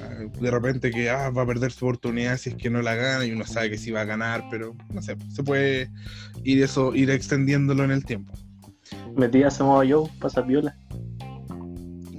[0.01, 2.95] ah, De repente que ah, va a perder su oportunidad si es que no la
[2.95, 5.89] gana y uno sabe que sí va a ganar, pero no sé, se puede
[6.43, 8.33] ir eso, ir extendiéndolo en el tiempo.
[9.15, 10.75] Metí a Samoa Joe, pasa viola.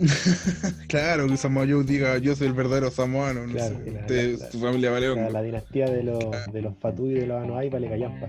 [0.88, 4.00] claro, que Samoa Joe diga yo soy el verdadero samoano, no Claro, sé, que la-
[4.00, 6.20] usted- la- su familia vale la dinastía de los,
[6.52, 8.28] de los Fatui y de los Anoa'i vale callampa.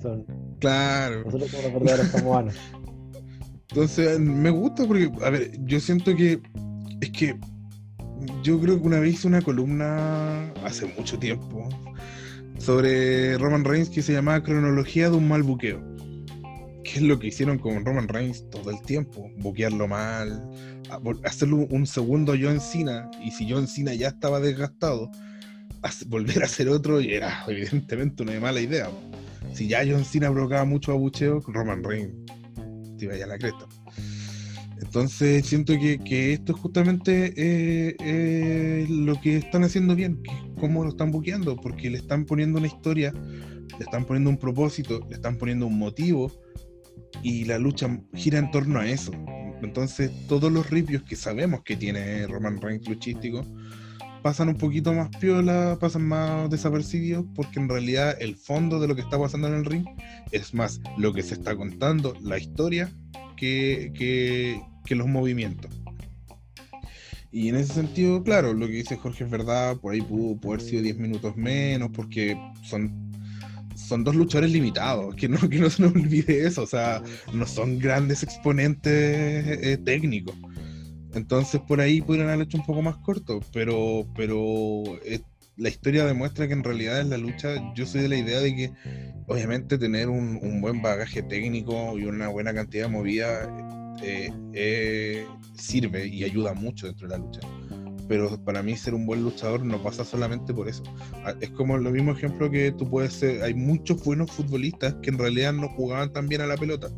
[0.00, 0.24] Son,
[0.60, 1.24] Claro.
[1.24, 2.54] nosotros somos los verdaderos samoanos.
[3.70, 6.40] Entonces, me gusta porque, a ver, yo siento que
[7.00, 7.36] es que
[8.42, 11.68] yo creo que una vez hice una columna hace mucho tiempo
[12.58, 15.80] sobre Roman Reigns que se llamaba Cronología de un mal buqueo.
[16.82, 19.30] ¿Qué es lo que hicieron con Roman Reigns todo el tiempo?
[19.38, 20.48] Buquearlo mal,
[21.24, 25.10] hacerlo un segundo John Cena, y si John Cena ya estaba desgastado,
[26.06, 28.88] volver a hacer otro y era evidentemente una mala idea.
[29.52, 32.14] Si ya John Cena provocaba mucho abucheo, Roman Reigns
[33.00, 33.66] iba a la cresta.
[34.80, 40.30] Entonces siento que, que esto es justamente eh, eh, lo que están haciendo bien, que
[40.60, 45.04] cómo lo están buqueando, porque le están poniendo una historia, le están poniendo un propósito,
[45.08, 46.32] le están poniendo un motivo
[47.22, 49.12] y la lucha gira en torno a eso.
[49.62, 53.44] Entonces todos los ripios que sabemos que tiene Roman Reigns luchístico
[54.22, 58.94] pasan un poquito más piola, pasan más desapercibidos, porque en realidad el fondo de lo
[58.94, 59.86] que está pasando en el ring
[60.32, 62.90] es más lo que se está contando, la historia,
[63.36, 65.70] que, que, los movimientos.
[67.30, 70.54] Y en ese sentido, claro, lo que dice Jorge es verdad, por ahí pudo, pudo
[70.54, 73.12] haber sido 10 minutos menos, porque son,
[73.76, 77.02] son dos luchadores limitados, que no, que no se nos olvide eso, o sea,
[77.34, 80.34] no son grandes exponentes eh, técnicos.
[81.14, 85.20] Entonces por ahí pudieron haber hecho un poco más corto, pero, pero eh,
[85.56, 88.54] la historia demuestra que en realidad en la lucha yo soy de la idea de
[88.54, 88.72] que
[89.26, 96.06] obviamente tener un, buen bagaje técnico y una buena cantidad de movida eh, eh, sirve
[96.06, 97.40] y ayuda mucho dentro de la lucha.
[98.08, 100.82] Pero para mí ser un buen luchador no pasa solamente por eso.
[101.24, 105.10] Ah, Es como lo mismo ejemplo que tú puedes ser, hay muchos buenos futbolistas que
[105.10, 106.88] en realidad no jugaban tan bien a la pelota.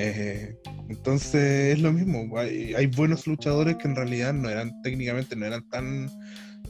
[0.00, 0.54] Eh,
[0.88, 5.44] entonces es lo mismo, hay, hay buenos luchadores que en realidad no eran técnicamente, no
[5.44, 6.08] eran tan,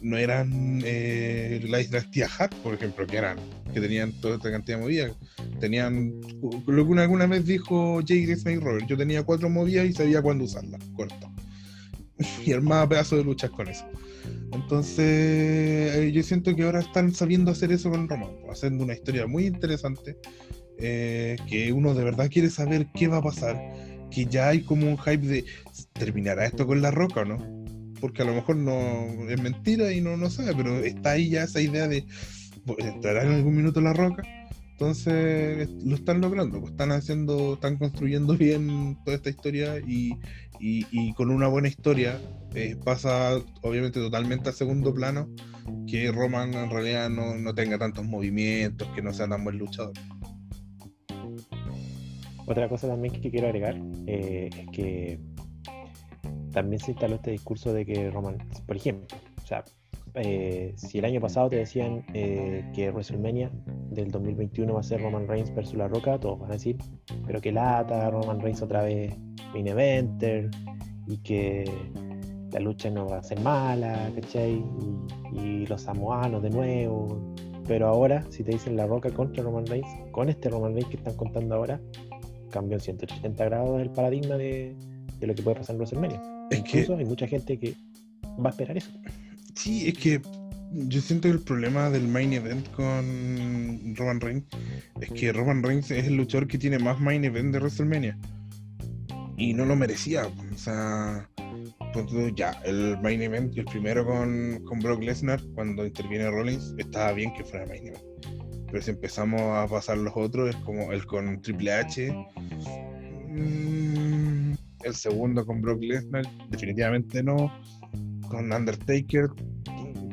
[0.01, 3.37] no eran eh, la dinastía Hat, por ejemplo, que eran,
[3.75, 5.13] que tenían toda esta cantidad de movidas,
[5.61, 6.11] tenían,
[6.41, 8.35] lo que una- alguna vez dijo J.D.
[8.35, 11.31] Snake Robert, yo tenía cuatro movidas y sabía cuándo usarlas, corta,
[12.47, 13.85] y armaba pedazos de luchas con eso.
[14.55, 19.27] Entonces, eh, yo siento que ahora están sabiendo hacer eso con Roman, haciendo una historia
[19.27, 20.17] muy interesante,
[20.79, 23.61] eh, que uno de verdad quiere saber qué va a pasar,
[24.11, 25.45] que ya hay como un hype de
[25.93, 27.39] terminará esto con la roca o no,
[28.01, 31.45] porque a lo mejor no es mentira y no no sabe, pero está ahí ya
[31.45, 32.05] esa idea de
[32.79, 34.23] entrará en algún minuto la roca.
[34.73, 40.13] Entonces lo están logrando, pues, están haciendo, están construyendo bien toda esta historia y,
[40.61, 42.21] y- y con una buena historia
[42.55, 45.29] eh, pasa obviamente totalmente a segundo plano
[45.89, 49.93] que Roman en realidad no, no tenga tantos movimientos, que no sea tan buen luchador.
[52.49, 55.21] Otra cosa también que quiero agregar eh, es que
[56.51, 59.65] también se instaló este discurso de que Roman, por ejemplo, o sea,
[60.15, 63.51] eh, si el año pasado te decían eh, que WrestleMania
[63.91, 66.79] del 2021 va a ser Roman Reigns versus La Roca, todos van a decir,
[67.27, 69.15] pero que lata, Roman Reigns otra vez
[69.53, 70.51] main eventer
[71.07, 71.71] y que
[72.51, 74.65] la lucha no va a ser mala, ¿cachai?
[75.35, 77.35] Y, y los samoanos de nuevo.
[77.67, 80.97] Pero ahora, si te dicen La Roca contra Roman Reigns, con este Roman Reigns que
[80.97, 81.79] están contando ahora,
[82.49, 84.75] cambió en 180 grados el paradigma de,
[85.19, 86.23] de lo que puede pasar en WrestleMania.
[86.51, 87.75] Es que Incluso hay mucha gente que
[88.45, 88.91] va a esperar eso.
[89.55, 90.21] Sí, es que
[90.73, 94.45] yo siento que el problema del main event con Roman Reigns
[95.01, 98.19] es que Roman Reigns es el luchador que tiene más main event de WrestleMania.
[99.37, 100.27] Y no lo merecía.
[100.27, 101.29] O sea,
[101.93, 107.13] tú, ya, el main event, el primero con, con Brock Lesnar, cuando interviene Rollins, estaba
[107.13, 108.05] bien que fuera main event.
[108.71, 112.13] Pero si empezamos a pasar los otros, es como el con Triple H.
[113.29, 114.53] mm,
[114.85, 117.53] el segundo con Brock Lesnar, definitivamente no
[118.29, 119.29] con Undertaker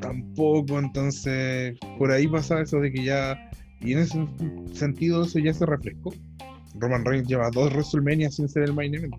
[0.02, 3.50] tampoco, entonces por ahí pasa eso de que ya,
[3.82, 4.28] y en ese
[4.74, 6.14] sentido eso ya se refrescó.
[6.76, 9.16] Roman Reigns lleva dos WrestleMania sin ser el main event.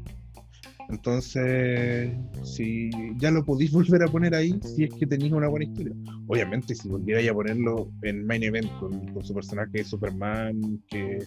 [0.89, 2.13] Entonces,
[2.45, 5.95] si ya lo podéis volver a poner ahí, si es que tenéis una buena historia.
[6.29, 11.25] Obviamente, si volvierais a ponerlo en main event con, su personaje Superman, que,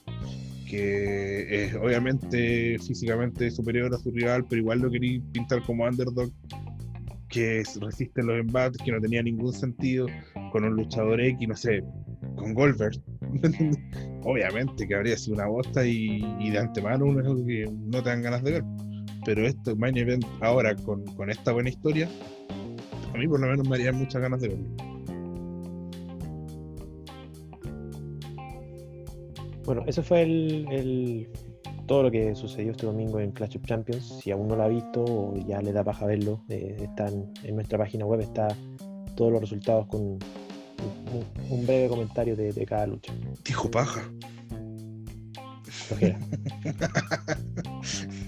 [0.70, 6.32] que es obviamente físicamente superior a su rival, pero igual lo queréis pintar como underdog,
[7.30, 10.08] que resiste los embates, que no tenía ningún sentido,
[10.52, 11.84] con un luchador X, no sé,
[12.36, 13.00] con Goldberg.
[14.24, 18.02] obviamente que habría sido una bosta y, y de antemano uno es algo que no
[18.02, 18.64] te dan ganas de ver
[19.26, 22.08] pero esto, Main Event, ahora con, esta buena historia,
[23.14, 24.68] a mí por lo menos me haría muchas ganas de verlo.
[29.66, 31.30] Bueno, eso fue el,
[31.86, 34.20] todo lo que sucedió este domingo en Clash of Champions.
[34.22, 37.56] Si aún no lo ha visto o ya le da paja verlo, eh, están en
[37.56, 38.48] nuestra página web está
[39.16, 40.18] todos los resultados con
[41.50, 43.14] un, breve comentario de, de, cada lucha.
[43.46, 44.02] Dijo paja.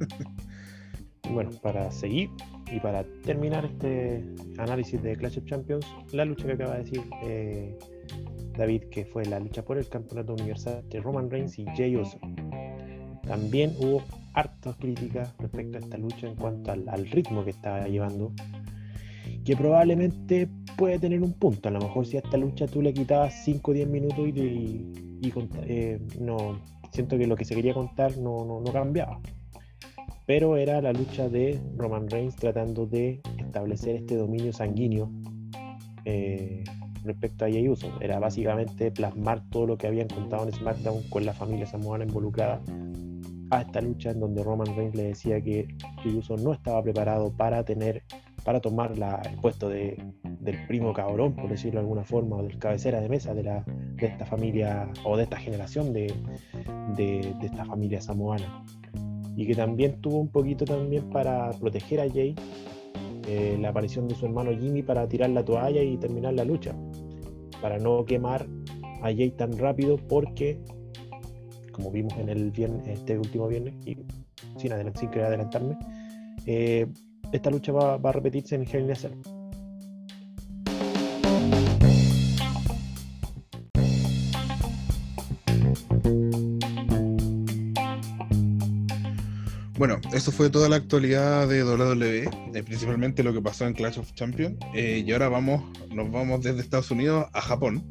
[1.30, 2.30] bueno, para seguir
[2.72, 4.24] y para terminar este
[4.58, 7.78] análisis de Clash of Champions, la lucha que acaba de decir eh,
[8.56, 12.18] David, que fue la lucha por el campeonato universal de Roman Reigns y Jey Uso.
[13.26, 14.02] También hubo
[14.34, 18.32] hartas críticas respecto a esta lucha en cuanto al, ritmo que estaba llevando,
[19.44, 21.68] que probablemente puede tener un punto.
[21.68, 24.86] A lo mejor si a esta lucha tú le quitabas 5 o 10 minutos y,
[25.66, 26.60] eh, no
[26.92, 29.20] siento que lo que se quería contar no, no, no cambiaba
[30.30, 35.10] pero era la lucha de Roman Reigns tratando de establecer este dominio sanguíneo
[36.04, 36.62] eh,
[37.02, 37.68] respecto a Jey.
[38.00, 42.62] Era básicamente plasmar todo lo que habían contado en SmackDown con la familia samoana involucrada
[43.50, 45.66] a esta lucha en donde Roman Reigns le decía que
[46.04, 48.04] Jey Uso no estaba preparado para tener
[48.44, 52.56] para tomar el puesto de, del primo cabrón, por decirlo de alguna forma, o del
[52.56, 56.14] cabecera de mesa de, la, de esta familia o de esta generación de,
[56.96, 58.64] de esta familia samoana
[59.36, 62.34] y que también tuvo un poquito también para proteger a Jay
[63.26, 66.74] eh, la aparición de su hermano Jimmy para tirar la toalla y terminar la lucha,
[67.60, 68.46] para no quemar
[69.02, 70.58] a Jay tan rápido porque,
[71.72, 72.52] como vimos en el
[72.86, 73.96] este último viernes, y
[74.56, 75.78] sin, sin querer adelantarme,
[76.46, 76.86] eh,
[77.32, 79.12] esta lucha va, a repetirse en Hell in a Cell.
[90.20, 94.12] Eso fue toda la actualidad de WWE, eh, principalmente lo que pasó en Clash of
[94.12, 94.58] Champions.
[94.74, 97.82] Eh, y ahora vamos, nos vamos desde Estados Unidos a Japón,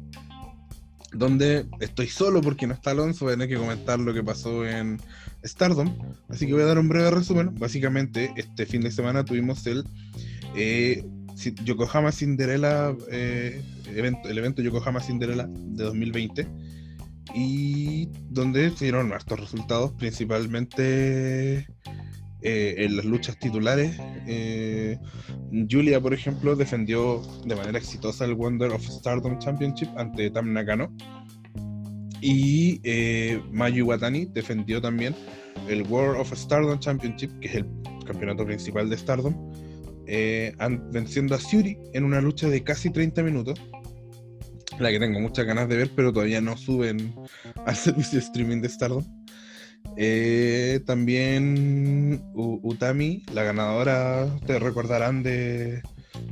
[1.12, 5.00] donde estoy solo porque no está Alonso, voy que comentar lo que pasó en
[5.44, 5.92] Stardom.
[6.28, 7.52] Así que voy a dar un breve resumen.
[7.58, 9.84] Básicamente, este fin de semana tuvimos el
[10.54, 11.04] eh,
[11.64, 16.46] Yokohama Cinderella, el evento Yokohama Cinderella de 2020
[17.34, 21.66] y donde se dieron hartos resultados, principalmente
[22.42, 23.96] eh, en las luchas titulares.
[24.26, 24.98] Eh,
[25.70, 30.94] Julia, por ejemplo, defendió de manera exitosa el Wonder of Stardom Championship ante Tam Nakano.
[32.20, 35.14] Y eh, Mayu Watani defendió también
[35.68, 37.66] el World of Stardom Championship, que es el
[38.06, 39.34] campeonato principal de Stardom,
[40.92, 43.60] venciendo a Shuri en una lucha de casi 30 minutos
[44.80, 47.14] la que tengo muchas ganas de ver, pero todavía no suben
[47.66, 49.04] al servicio de streaming de Stardom.
[49.96, 55.82] Eh, también Utami, la ganadora, te recordarán de,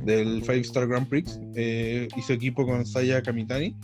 [0.03, 3.75] del Five Star Grand Prix, eh, hizo equipo con Saya Kamitani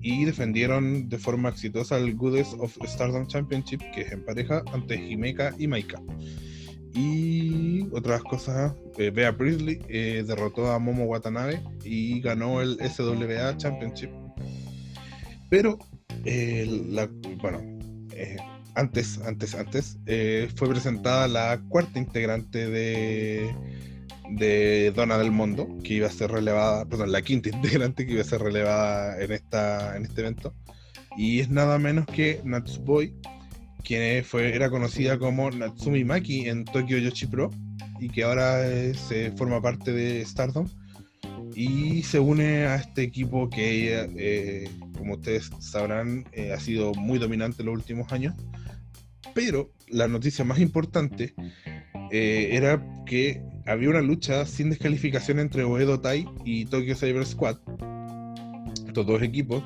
[0.00, 4.96] y defendieron de forma exitosa el Goodest of Stardom Championship, que es en pareja, ante
[4.96, 6.00] Himeka y Maika.
[6.94, 13.56] Y otras cosas, eh, Bea Priestley eh, derrotó a Momo Watanabe y ganó el SWA
[13.56, 14.10] Championship.
[15.50, 15.78] Pero,
[17.40, 17.60] bueno,
[18.78, 19.98] eh, antes, antes, antes,
[20.56, 23.54] fue presentada la cuarta integrante de,
[24.30, 28.22] de Dona del Mundo, que iba a ser relevada, perdón, la quinta integrante que iba
[28.22, 30.54] a ser relevada en, esta, en este evento.
[31.16, 33.14] Y es nada menos que Natsupoi,
[33.82, 37.50] quien fue, era conocida como Natsumi Maki en Tokyo Yoshi Pro
[38.00, 40.68] y que ahora eh, se forma parte de Stardom
[41.54, 47.18] y se une a este equipo que, eh, como ustedes sabrán, eh, ha sido muy
[47.18, 48.34] dominante en los últimos años.
[49.34, 51.34] Pero la noticia más importante
[52.10, 57.58] era que había una lucha sin descalificación entre Oedo Tai y Tokyo Cyber Squad,
[58.86, 59.62] estos dos equipos,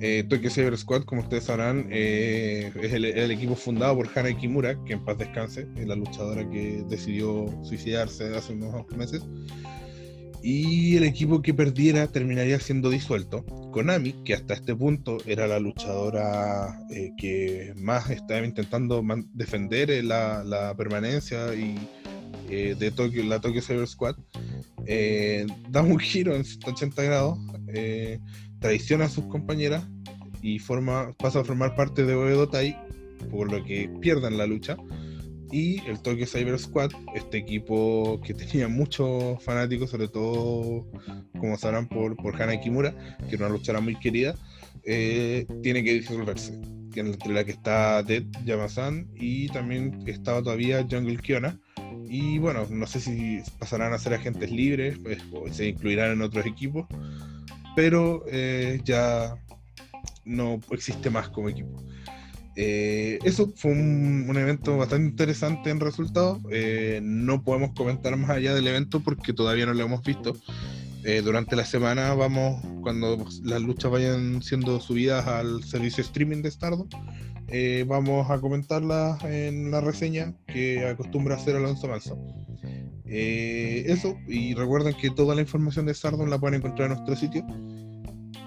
[0.00, 4.82] eh, Tokyo Cyber Squad, como ustedes sabrán, eh, es el, equipo fundado por Hana Kimura,
[4.84, 9.22] que en paz descanse, es la luchadora que decidió suicidarse hace unos meses.
[10.48, 13.44] Y el equipo que perdiera terminaría siendo disuelto.
[13.72, 20.04] Konami, que hasta este punto era la luchadora eh, que más estaba intentando defender eh,
[20.04, 21.76] la, permanencia y,
[22.48, 24.14] eh, de Tokyo, la Tokyo Cyber Squad,
[25.68, 27.38] da un giro en 180 grados,
[28.60, 29.82] traiciona a sus compañeras
[30.42, 30.60] y
[31.18, 32.76] pasa a formar parte de Oedo Tai,
[33.32, 34.76] por lo que pierdan la lucha
[35.50, 40.86] y el Tokyo Cyber Squad, este equipo que tenía muchos fanáticos, sobre todo,
[41.38, 42.94] como sabrán, por, por Hana Kimura,
[43.28, 44.34] que era una luchadora muy querida,
[44.84, 46.58] eh, tiene que disolverse.
[46.94, 51.60] Entre la que está Dead Yamasan y también estaba todavía Jungle Kiona.
[52.08, 56.22] Y bueno, no sé si pasarán a ser agentes libres pues, o se incluirán en
[56.22, 56.86] otros equipos,
[57.74, 59.36] pero eh, ya
[60.24, 61.76] no existe más como equipo.
[62.58, 66.40] Eh, eso fue un, evento bastante interesante en resultados.
[66.50, 70.36] Eh, no podemos comentar más allá del evento porque todavía no lo hemos visto.
[71.04, 76.50] Eh, durante la semana vamos, cuando las luchas vayan siendo subidas al servicio streaming de
[76.50, 76.88] Stardom,
[77.86, 82.18] vamos a comentarlas en la reseña que acostumbra hacer Alonso Manso.
[83.04, 87.46] eso, y recuerden que toda la información de Stardom la pueden encontrar en nuestro sitio.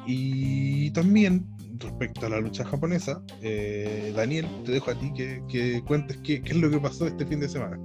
[0.06, 1.46] Y también
[1.80, 6.56] respecto a la lucha japonesa, eh, Daniel, te dejo a ti que, cuentes qué, es
[6.56, 7.80] lo que pasó este fin de semana.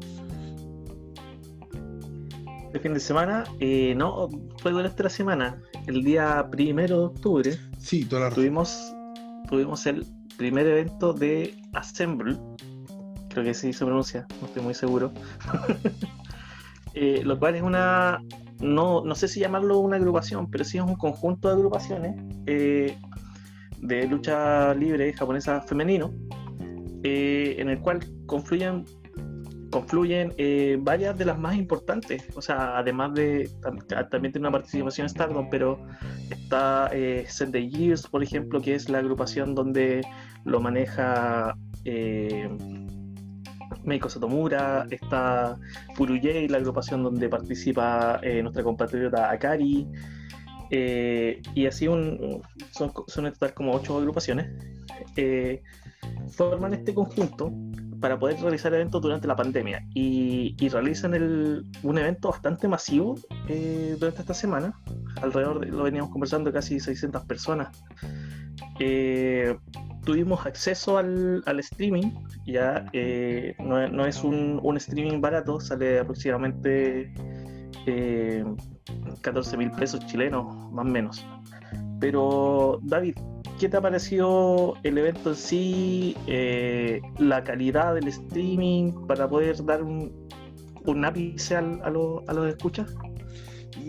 [2.66, 4.28] Este fin de semana, eh, no,
[4.58, 7.58] fue durante la semana, el día primero de octubre.
[7.78, 8.92] Sí, toda la tuvimos,
[9.48, 10.04] tuvimos el
[10.36, 12.36] primer evento de Assemble,
[13.28, 15.12] creo que sí se pronuncia, no estoy muy seguro.
[16.96, 18.22] Eh, lo cual es una,
[18.60, 22.14] no, no sé si llamarlo una agrupación, pero sí es un conjunto de agrupaciones
[23.84, 26.12] de lucha libre japonesa femenino,
[27.02, 28.84] eh, en el cual confluyen
[29.74, 33.50] confluyen eh, varias de las más importantes, o sea, además de
[34.08, 35.84] también tiene una participación Stardom, pero
[36.30, 40.00] está eh, Sunday Years, por ejemplo, que es la agrupación donde
[40.44, 42.48] lo maneja eh,
[43.82, 45.58] Meiko Satomura, está
[45.96, 49.88] Furuyei, la agrupación donde participa nuestra compatriota Akari,
[50.70, 52.42] eh, y así un,
[52.72, 52.92] son,
[53.26, 54.50] en total como ocho agrupaciones.
[55.16, 55.62] Eh,
[56.30, 57.52] forman este conjunto
[58.00, 63.16] para poder realizar eventos durante la pandemia y, realizan el, un evento bastante masivo
[63.48, 64.78] eh, durante esta semana.
[65.22, 67.68] Alrededor, de, lo veníamos conversando, casi 600 personas.
[70.04, 72.10] tuvimos acceso al, streaming,
[72.46, 72.84] ya
[73.58, 77.12] no, no, es un, streaming barato, sale aproximadamente
[79.20, 81.26] 14 mil pesos chilenos, más o menos.
[82.00, 83.14] Pero, David,
[83.58, 86.16] ¿qué te ha parecido el evento en sí?
[86.26, 90.12] Eh, la calidad del streaming para poder dar un,
[90.84, 92.94] un ápice a, los a los escuchas?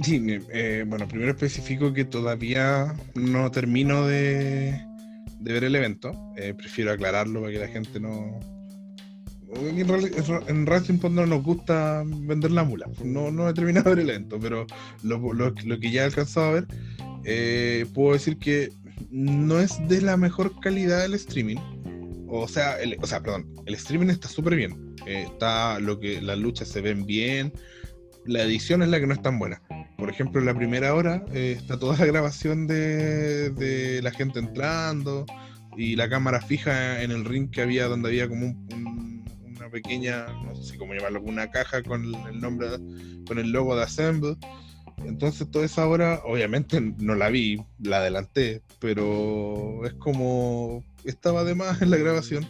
[0.01, 4.81] Sí, eh, bueno, primero especifico que todavía no termino de,
[5.39, 6.11] de ver el evento.
[6.37, 8.39] Eh, prefiero aclararlo para que la gente no,
[9.55, 12.87] en, Racing Point no nos gusta vender la mula.
[13.03, 14.65] No, no he terminado el evento, pero
[15.03, 16.67] lo, que ya he alcanzado a ver,
[17.23, 18.69] eh, puedo decir que
[19.09, 21.57] no es de la mejor calidad el streaming.
[22.27, 24.95] O sea, el, o sea, perdón, el streaming está súper bien.
[25.05, 27.53] Eh, está lo que las luchas se ven bien.
[28.25, 29.61] La edición es la que no es tan buena.
[29.97, 34.39] Por ejemplo, en la primera hora eh, está toda la grabación de, de, la gente
[34.39, 35.25] entrando
[35.77, 38.94] y la cámara fija en el ring que había donde había como un
[39.75, 42.67] pequeña, no sé cómo llamarlo, una caja con el nombre,
[43.27, 44.37] con el logo de Assemble.
[45.05, 51.55] Entonces toda esa hora, obviamente no la vi, la adelanté, pero es como estaba de
[51.55, 52.47] más en la grabación.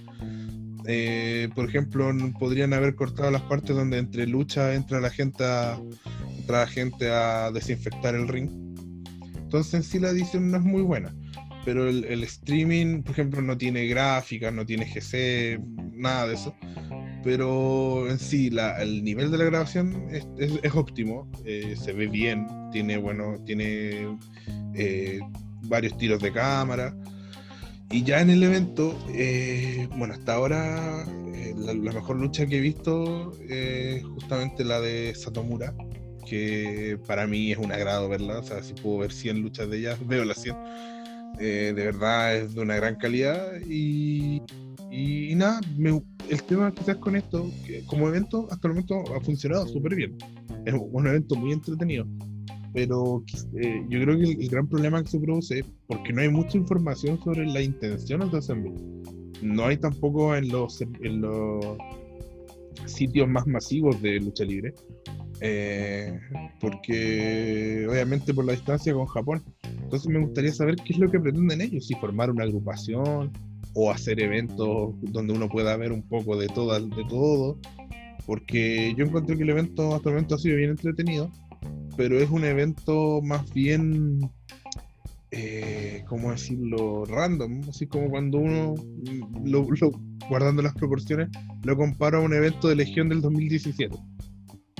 [0.85, 5.79] Eh, por ejemplo, podrían haber cortado las partes donde entre lucha entra la gente a,
[6.37, 8.51] entra la gente a desinfectar el ring.
[9.35, 11.11] Entonces en sí la edición no es muy buena.
[11.65, 15.59] Pero el, el streaming, por ejemplo, no tiene gráficas, no tiene GC,
[15.95, 16.55] nada de eso
[17.25, 20.07] pero en sí el nivel de la grabación
[20.37, 24.15] es, óptimo, eh, se ve bien, tiene bueno, tiene
[24.75, 25.19] eh,
[25.63, 26.95] varios tiros de cámara.
[27.89, 31.03] Y ya en el evento, eh, bueno, hasta ahora
[31.57, 35.73] la, mejor lucha que he visto es justamente la de Satomura,
[36.27, 39.79] que para mí es un agrado verla, o sea, si puedo ver 100 luchas de
[39.79, 40.55] ella, veo las 100.
[41.39, 44.43] de verdad es de una gran calidad y,
[44.91, 49.19] y nada, me, el tema quizás con esto, que como evento, hasta el momento ha
[49.21, 50.17] funcionado súper bien.
[50.65, 52.05] Es un evento muy entretenido.
[52.73, 53.23] Pero
[53.61, 56.57] eh, yo creo que el, gran problema que se produce es porque no hay mucha
[56.57, 58.73] información sobre la intención de Assembly.
[59.41, 61.77] No hay tampoco en los, en los,
[62.85, 64.73] sitios más masivos de lucha libre.
[65.41, 66.17] Eh,
[66.61, 69.43] porque obviamente por la distancia con Japón.
[69.83, 73.31] Entonces me gustaría saber qué es lo que pretenden ellos, si formar una agrupación
[73.75, 77.59] o hacer eventos donde uno pueda ver un poco de todo, de todo.
[78.25, 81.29] Porque yo encuentro que el evento hasta el momento ha sido bien entretenido,
[81.95, 84.19] pero es un evento más bien
[85.37, 87.03] eh, ¿cómo decirlo?
[87.05, 88.75] Random, así como cuando uno,
[89.43, 89.67] lo,
[90.29, 91.27] guardando las proporciones,
[91.63, 93.97] lo compara a un evento de Legión del 2017,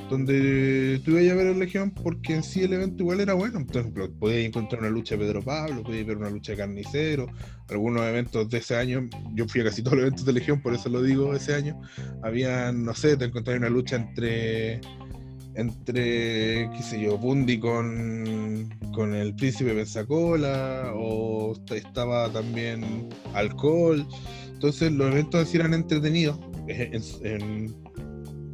[0.09, 3.65] donde tú ibas a ver a Legión porque en sí el evento igual era bueno.
[3.65, 7.27] Por ejemplo, podías encontrar una lucha de Pedro Pablo, podías ver una lucha de Carnicero,
[7.69, 10.73] algunos eventos de ese año, yo fui a casi todos los eventos de Legión, por
[10.73, 11.79] eso lo digo ese año,
[12.23, 14.81] habían, no sé, te encontré una lucha entre
[15.55, 24.05] entre, qué sé yo, Bundy con, con el príncipe Pensacola, o estaba también Alcohol.
[24.51, 26.39] Entonces los eventos así eran entretenidos,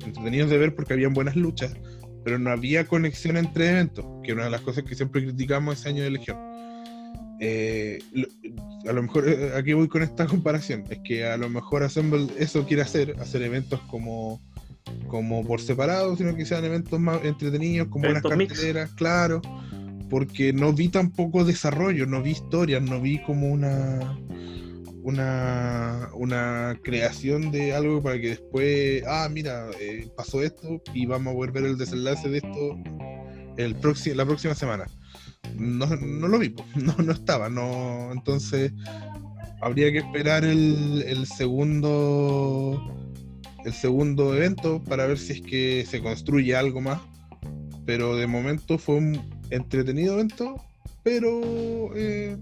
[0.04, 1.74] entretenidos de ver porque habían buenas luchas,
[2.24, 5.80] pero no había conexión entre eventos, que es una de las cosas que siempre criticamos
[5.80, 6.38] ese año de Legión.
[7.40, 8.00] Eh,
[8.88, 12.28] a lo mejor eh, aquí voy con esta comparación, es que a lo mejor Assemble
[12.38, 14.40] eso quiere hacer, hacer eventos como
[15.08, 19.42] como por separado, sino que sean eventos más entretenidos, como unas carteleras, claro,
[20.10, 24.18] porque no vi tampoco desarrollo, no vi historias, no vi como una
[25.04, 31.32] una, una creación de algo para que después, ah, mira, eh, pasó esto y vamos
[31.32, 32.78] a volver el desenlace de esto
[33.58, 33.76] el
[34.16, 34.86] la próxima semana.
[35.56, 38.72] No, no lo vi, no, no estaba, no, entonces
[39.62, 42.98] habría que esperar el, el segundo
[43.66, 47.00] el segundo evento para ver si es que se construye algo más.
[47.86, 50.56] Pero de momento fue un entretenido evento,
[51.04, 52.38] pero eh,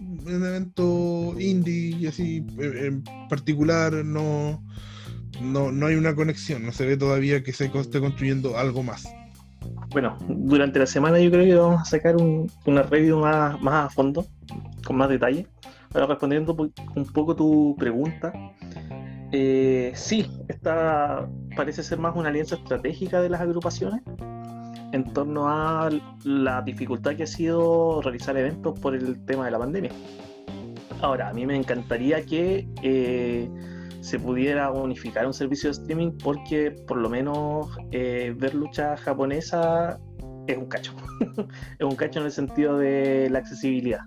[0.00, 4.62] un evento indie y así en particular no,
[5.40, 9.08] no, hay una conexión, no se ve todavía que se esté construyendo algo más.
[9.90, 13.86] Bueno, durante la semana yo creo que vamos a sacar un, una review más, más
[13.86, 14.26] a fondo,
[14.84, 15.46] con más detalle.
[15.92, 16.54] Ahora respondiendo
[16.94, 18.32] un poco tu pregunta,
[19.32, 24.02] eh, sí, esta parece ser más una alianza estratégica de las agrupaciones
[24.92, 25.90] en torno a
[26.24, 29.90] la dificultad que ha sido realizar eventos por el tema de la pandemia.
[31.00, 33.48] Ahora, a mí me encantaría que eh,
[34.00, 39.98] se pudiera unificar un servicio de streaming porque por lo menos eh, ver lucha japonesa
[40.46, 40.94] es un cacho.
[41.78, 44.00] es un cacho en el sentido de la accesibilidad.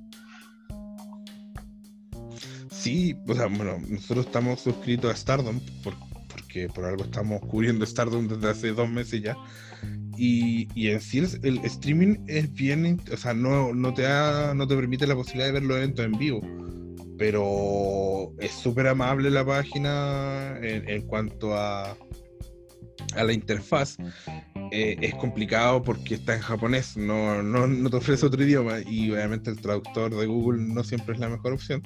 [2.71, 8.27] Sí, o sea, bueno, nosotros estamos suscritos a Stardom porque por algo estamos cubriendo Stardom
[8.27, 9.36] desde hace dos meses ya.
[10.22, 14.76] Y, en sí el, streaming es bien, o sea, no, no, te da, no te
[14.76, 16.41] permite la posibilidad de ver los eventos en vivo,
[17.17, 21.95] pero es súper amable la página en, cuanto a,
[23.15, 23.95] a la interfaz.
[24.72, 29.09] Eh, es complicado porque está en japonés, no, no, no te ofrece otro idioma y
[29.11, 31.82] obviamente el traductor de Google no siempre es la mejor opción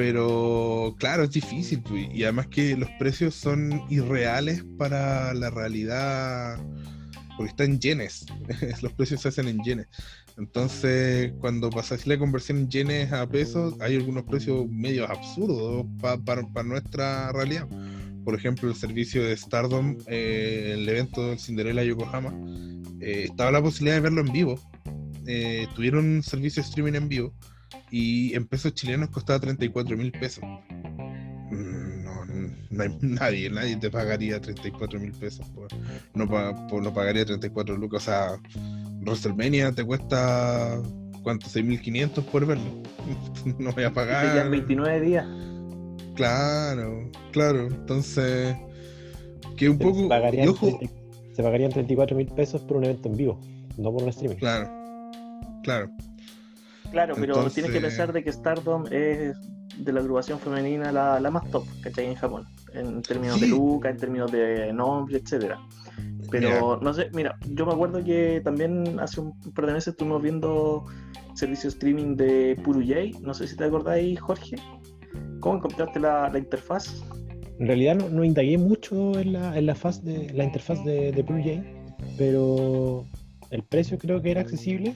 [0.00, 1.82] pero claro, es difícil.
[1.82, 6.58] Pues, y además que los precios son irreales para la realidad,
[7.40, 8.26] porque están en yenes.
[8.82, 9.86] los precios se hacen en yenes.
[10.36, 16.62] Entonces, cuando pasas la conversión en yenes a pesos, hay algunos precios medios absurdos para
[16.64, 17.66] nuestra realidad.
[18.26, 22.34] Por ejemplo, el servicio de Stardom, eh, el evento del Cinderella Yokohama,
[23.00, 24.60] eh, estaba la posibilidad de verlo en vivo.
[25.26, 27.32] Eh, tuvieron un servicio de streaming en vivo
[27.90, 30.44] y en pesos chilenos costaba 34 mil pesos.
[33.00, 35.46] nadie, nadie te pagaría 34 mil pesos.
[36.14, 38.02] no, no pagaría 34 lucas.
[38.02, 38.40] O sea,
[39.00, 40.80] WrestleMania te cuesta,
[41.22, 41.46] ¿cuánto?
[41.46, 42.82] 6.500 por verlo.
[43.58, 44.36] no voy a pagar.
[44.36, 45.26] Ya 29 días.
[46.14, 47.66] Claro, claro.
[47.66, 48.56] Entonces,
[49.56, 50.02] que un poco.
[50.02, 53.40] se pagarían 34 mil pesos por un evento en vivo,
[53.76, 54.36] no por un streaming.
[54.36, 54.70] Claro,
[55.62, 55.90] claro.
[56.90, 59.36] Claro, pero tienes que pensar de que Stardom es
[59.84, 62.06] de la agrupación femenina la, la más top, ¿cachai?
[62.06, 65.58] En Japón, en términos de luca, en términos de nombre, etcétera.
[66.30, 70.22] Pero no sé, mira, yo me acuerdo que también hace un par de meses estuvimos
[70.22, 70.84] viendo
[71.34, 74.56] servicio streaming de Puruyay, no sé si te acordáis, Jorge.
[75.40, 77.02] ¿Cómo encontraste la, la interfaz?
[77.58, 81.12] En realidad no, no, indagué mucho en la, en la, faz de, la interfaz de,
[81.12, 81.64] de
[82.16, 83.04] pero
[83.50, 84.94] el precio creo que era accesible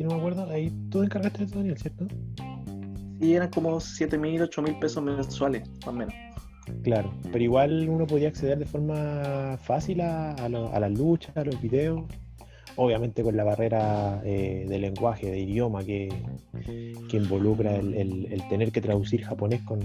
[0.00, 2.06] si no me acuerdo, ahí tú encargaste de Daniel, ¿cierto?
[3.20, 6.14] Sí, eran como 7 mil, 8 mil pesos mensuales, más o menos.
[6.82, 11.44] Claro, pero igual uno podía acceder de forma fácil a, a, a las luchas, a
[11.44, 12.04] los videos,
[12.76, 16.08] obviamente con la barrera eh, de lenguaje, de idioma que,
[17.10, 19.80] que involucra el, el, tener que traducir japonés con,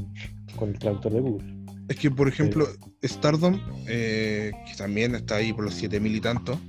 [0.55, 1.65] con, el traductor de Google.
[1.89, 2.67] Es que, por ejemplo,
[3.03, 6.59] Stardom, eh, que también está ahí por los 7000 y tanto,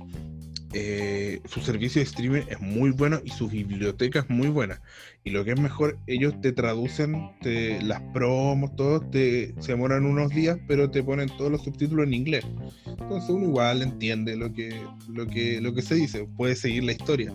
[0.73, 4.81] eh, su servicio de streaming es muy bueno y su biblioteca es muy buena.
[5.23, 10.05] Y lo que es mejor, ellos te traducen te- las promos, todo, te, se demoran
[10.05, 12.45] unos días, pero te ponen todos los subtítulos en inglés.
[12.85, 14.69] Entonces uno igual entiende lo que,
[15.09, 17.33] lo que, lo que se dice, puede seguir la historia.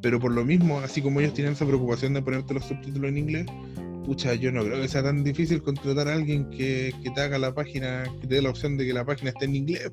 [0.00, 3.18] Pero por lo mismo, así como ellos tienen esa preocupación de ponerte los subtítulos en
[3.18, 3.46] inglés,
[4.04, 7.36] pucha, yo no creo que sea tan difícil contratar a alguien que, que te haga
[7.38, 9.90] la página, que te dé la opción de que la página esté en inglés.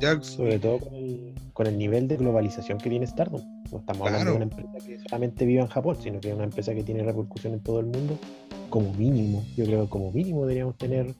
[0.00, 1.21] Ya, Sobre todo con el,
[1.52, 3.42] con el nivel de globalización que tiene Stardom.
[3.70, 6.44] No estamos hablando de una empresa que solamente vive en Japón, sino que es una
[6.44, 8.18] empresa que tiene repercusión en todo el mundo.
[8.70, 11.14] Como mínimo, yo creo que como mínimo deberíamos tener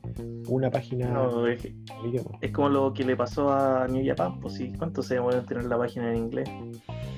[0.48, 1.60] una página No, es,
[2.50, 5.64] como lo que le pasó a New Japan, pues sí, ¿cuánto se demora en tener
[5.64, 6.48] la página en inglés?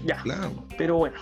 [0.04, 0.50] Ya, claro.
[0.76, 1.16] pero bueno,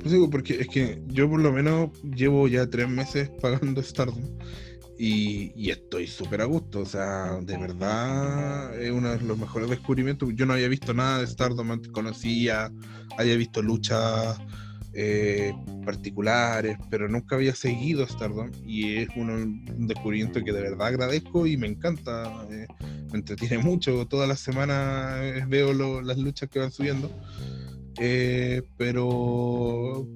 [0.00, 4.22] Pues digo, porque es que yo por lo menos llevo ya tres meses pagando Stardom
[4.98, 6.80] y, y estoy súper a gusto.
[6.80, 10.30] O sea, de verdad es uno de los mejores descubrimientos.
[10.34, 12.72] Yo no había visto nada de Stardom antes, conocía,
[13.18, 14.38] había visto luchas
[14.94, 15.52] eh,
[15.84, 21.46] particulares, pero nunca había seguido Stardom y es uno, un descubrimiento que de verdad agradezco
[21.46, 22.32] y me encanta.
[22.50, 22.66] eh,
[23.12, 24.06] me entretiene mucho.
[24.06, 27.10] Todas las semanas eh, veo lo- las luchas que van subiendo.
[27.98, 30.06] Eh, pero,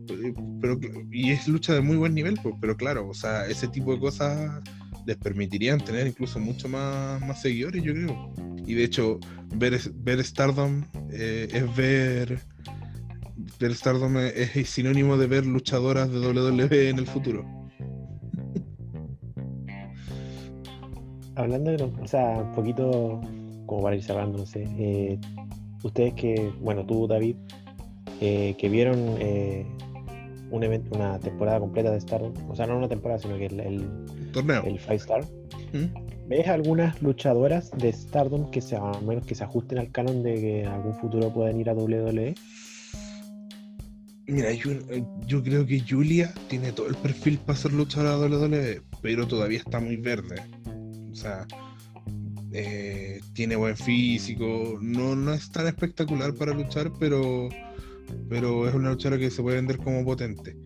[0.61, 0.79] pero
[1.11, 4.01] y es lucha de muy buen nivel, pues, pero claro, o sea, ese tipo de
[4.01, 4.63] cosas
[5.07, 8.33] les permitirían tener incluso mucho más, más seguidores, yo creo.
[8.67, 9.19] Y de hecho,
[9.57, 12.41] ver, ver Stardom eh, es ver
[13.59, 17.45] ver Stardom es, sinónimo de ver luchadoras de WWE en el futuro.
[21.35, 23.21] Hablando de, o sea, un poquito
[23.67, 25.19] como para ir cerrando, no sé, eh,
[25.83, 27.37] ustedes que, bueno, tú, David,
[28.21, 29.67] eh, que vieron eh,
[30.51, 33.61] un evento, una temporada completa de Stardom, o sea, no una temporada, sino que el,
[33.61, 34.63] el, Torneo.
[34.65, 35.25] el Five Star,
[35.73, 36.29] ¿Mm?
[36.29, 40.35] ¿ves algunas luchadoras de Stardom que se, al menos que se ajusten al canon de
[40.35, 41.75] que en algún futuro puedan ir a?
[41.75, 42.35] WWE?
[44.27, 48.37] Mira, yo, eh, yo creo que Julia tiene todo el perfil para ser luchadora de
[48.37, 50.37] WWE, pero todavía está muy verde.
[51.11, 51.47] O sea,
[52.53, 57.49] eh, tiene buen físico, no, no es tan espectacular para luchar, pero,
[58.29, 60.57] pero es una luchadora que se puede vender como potente.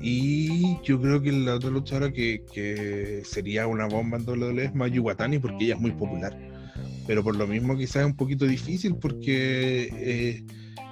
[0.00, 4.74] Y yo creo que la otra luchadora que, que sería una bomba en WWE es
[4.74, 6.36] Mayu Watani, porque ella es muy popular.
[7.06, 10.44] Pero por lo mismo quizás es un poquito difícil porque eh,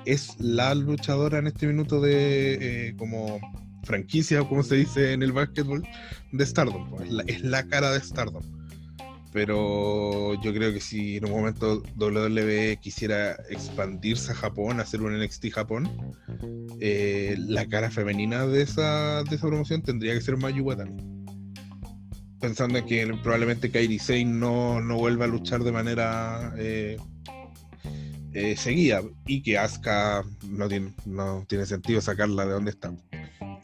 [0.06, 3.38] es la luchadora en este minuto de eh, como
[3.84, 5.86] franquicia, o como se dice en el básquetbol,
[6.32, 7.02] de Stardom.
[7.02, 8.42] Es la, es la cara de Stardom.
[9.36, 15.12] Pero yo creo que si en un momento WWE quisiera expandirse a Japón, hacer un
[15.12, 15.90] NXT Japón,
[16.80, 20.96] eh, la cara femenina de esa, de esa promoción tendría que ser Mayu Watani.
[22.40, 26.96] Pensando en que probablemente Kairi Sane no, no vuelva a luchar de manera eh,
[28.32, 32.90] eh, seguida y que Asuka no tiene, no tiene sentido sacarla de donde está.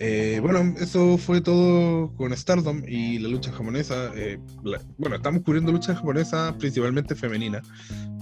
[0.05, 4.11] Eh, bueno, eso fue todo con Stardom y la lucha japonesa.
[4.17, 7.63] eh, la- bueno, estamos cubriendo lucha japonesa principalmente femenina.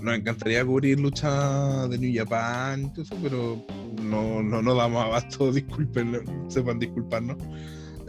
[0.03, 3.65] Nos encantaría cubrir lucha de New Japan todo eso, pero
[4.03, 7.39] no, no, no damos abasto, disculpen, sepan disculparnos.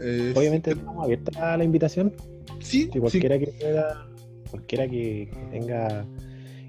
[0.02, 2.12] Eh, Obviamente estamos abiertos a la invitación.
[2.60, 4.06] sí, Si sí, cualquiera que pueda,
[4.50, 6.06] cualquiera que, que tenga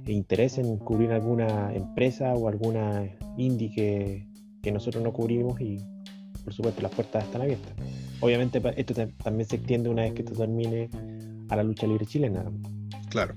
[0.08, 4.28] interés en cubrir alguna empresa o alguna indie que,
[4.62, 5.80] que nosotros no cubrimos y
[6.43, 7.73] por supuesto las puertas están abiertas.
[8.19, 10.89] Obviamente esto ta- también se extiende una vez que esto termine
[11.49, 12.43] a la lucha libre chilena.
[13.09, 13.35] Claro.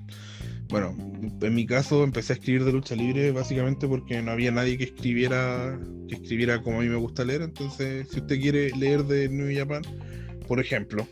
[0.68, 0.96] Bueno,
[1.42, 4.84] en mi caso empecé a escribir de lucha libre básicamente porque no había nadie que
[4.84, 5.78] escribiera
[6.08, 7.42] que escribiera como a mí me gusta leer.
[7.42, 9.82] Entonces, si usted quiere leer de New Japan,
[10.48, 11.06] por ejemplo,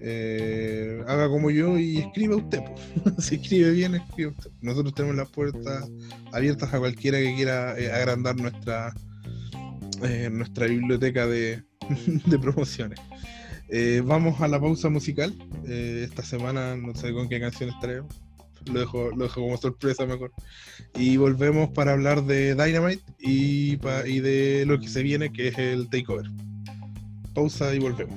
[0.00, 2.60] eh, haga como yo y escriba usted.
[3.04, 3.14] pues.
[3.26, 4.50] si escribe bien, escribe usted.
[4.60, 5.88] Nosotros tenemos las puertas
[6.32, 8.92] abiertas a cualquiera que quiera eh, agrandar nuestra
[10.02, 11.62] eh, nuestra biblioteca de,
[12.26, 12.98] de promociones.
[13.68, 15.34] Eh, vamos a la pausa musical.
[15.66, 18.14] Eh, esta semana no sé con qué canción estaremos.
[18.66, 20.30] Lo dejo, lo dejo como sorpresa mejor.
[20.94, 25.48] Y volvemos para hablar de Dynamite y, pa- y de lo que se viene, que
[25.48, 26.30] es el takeover.
[27.34, 28.14] Pausa y volvemos.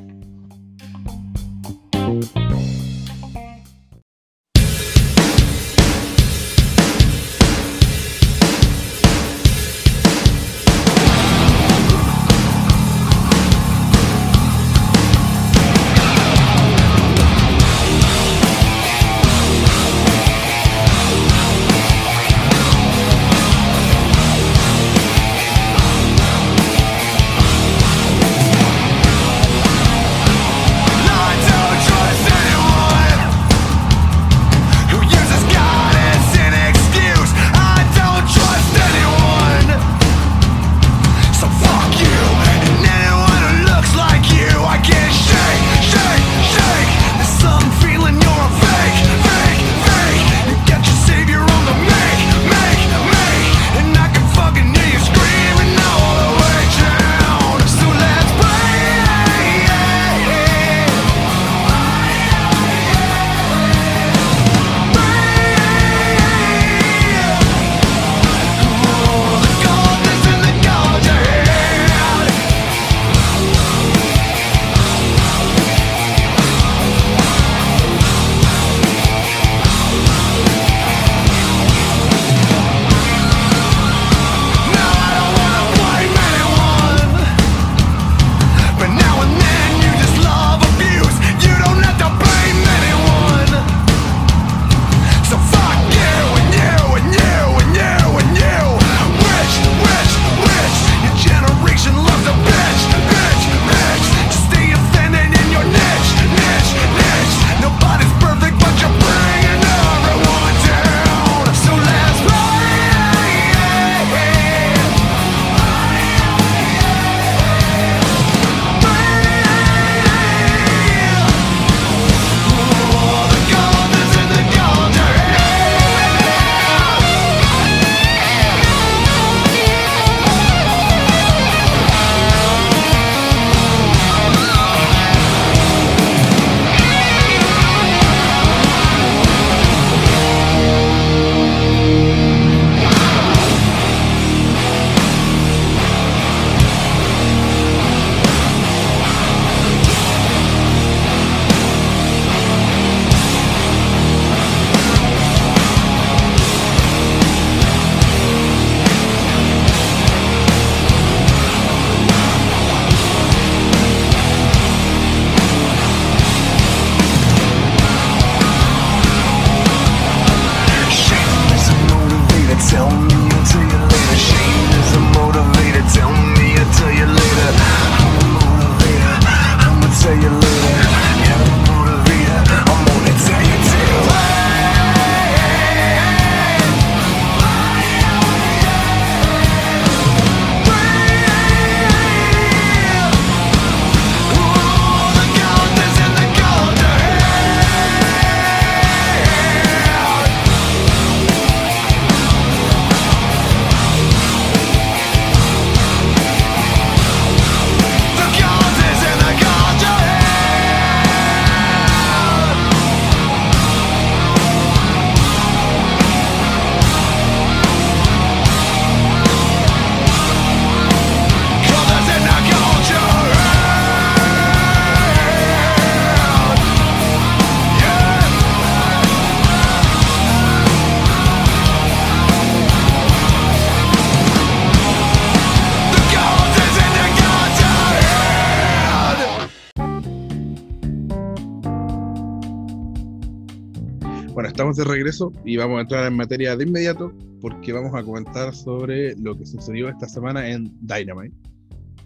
[244.76, 247.12] De regreso y vamos a entrar en materia de inmediato
[247.42, 251.36] porque vamos a comentar sobre lo que sucedió esta semana en Dynamite.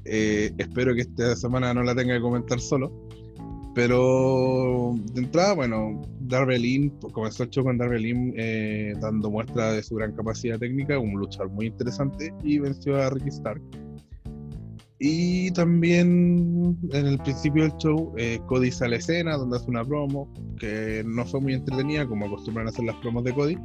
[0.06, 2.92] Eh, espero que esta semana no la tenga que comentar solo,
[3.76, 9.72] pero de entrada, bueno, Darby Allin, comenzó el show con Darby Allin eh, dando muestra
[9.74, 13.62] de su gran capacidad técnica, un luchador muy interesante y venció a Ricky Stark.
[15.00, 19.86] Y también en el principio del show, eh, Cody sale a escena donde hace una
[19.86, 20.30] promo
[20.60, 23.58] que no fue muy entretenida, como acostumbran hacer las promos de Cody.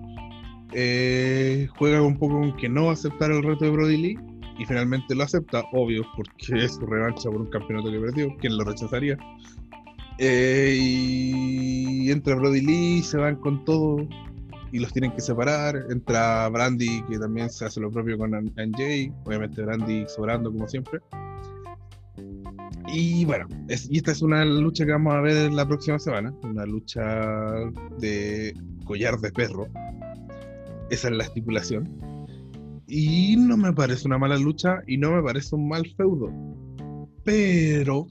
[0.73, 4.19] Eh, juega un poco con que no va a aceptar el reto de Brody Lee
[4.59, 8.37] y finalmente lo acepta, obvio, porque es su revancha por un campeonato que perdió.
[8.39, 9.19] ¿Quién lo rechazaría?
[10.19, 13.97] Eh, y entra Brody Lee, se van con todo
[14.75, 15.87] y los tienen que separar.
[15.89, 19.13] Entra Brandy, que también se hace lo propio con NJ.
[19.25, 20.99] Obviamente, Brandy sobrando, como siempre.
[22.93, 26.35] Y bueno, y esta es una lucha que vamos a ver la próxima semana.
[26.43, 27.03] Una lucha
[28.01, 28.53] de
[28.85, 29.69] collar de perro.
[30.91, 31.89] Esa es la estipulación.
[32.89, 36.33] Y no me parece una mala lucha y no me parece un mal feudo.
[37.23, 38.09] Pero,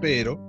[0.00, 0.46] pero,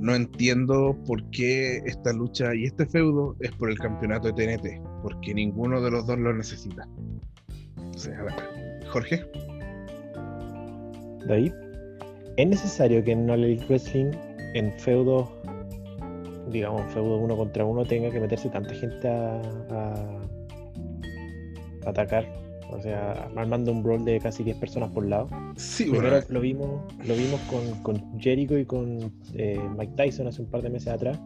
[0.00, 4.82] no entiendo por qué esta lucha y este feudo es por el campeonato de TNT.
[5.02, 6.86] Porque ninguno de los dos lo necesita.
[7.94, 8.24] O sea,
[8.90, 9.24] Jorge.
[11.26, 11.52] David,
[12.36, 14.10] ¿es necesario que en All Elite Wrestling,
[14.54, 15.40] en feudo,
[16.50, 19.40] digamos, feudo uno contra uno, tenga que meterse tanta gente a-
[19.70, 20.18] a
[21.86, 22.26] atacar?
[22.70, 25.28] O sea, armando un brawl de casi 10 personas por lado.
[25.56, 30.26] Sí, Primero bueno, lo vimos, lo vimos con, con Jericho y con eh, Mike Tyson
[30.26, 31.18] hace un par de meses atrás.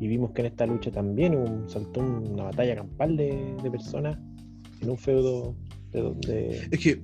[0.00, 4.18] Y vimos que en esta lucha también un- saltó una batalla campal de, de personas
[4.80, 5.54] en un feudo
[5.92, 6.68] de donde.
[6.70, 7.00] Es que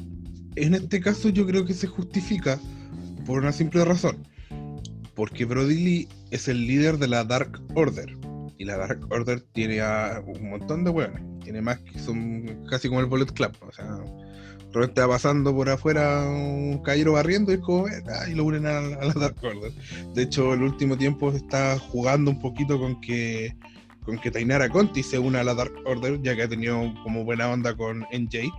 [0.57, 2.59] en este caso yo creo que se justifica
[3.27, 4.17] por una simple razón.
[5.15, 8.17] Porque Brody Lee es el líder de la Dark Order.
[8.61, 11.23] Y la Dark Order tiene a un montón de hueones.
[11.43, 13.53] Tiene más que son casi como el Bullet Club.
[13.67, 13.87] O sea,
[14.77, 19.37] va pasando por afuera un caballero barriendo y, como, y lo unen a, la- Dark
[19.43, 19.73] Order.
[20.15, 23.57] De hecho, el último tiempo está jugando un poquito con que
[24.05, 27.25] con que Tainara Conti se una a la Dark Order, ya que ha tenido como
[27.25, 28.51] buena onda con NJ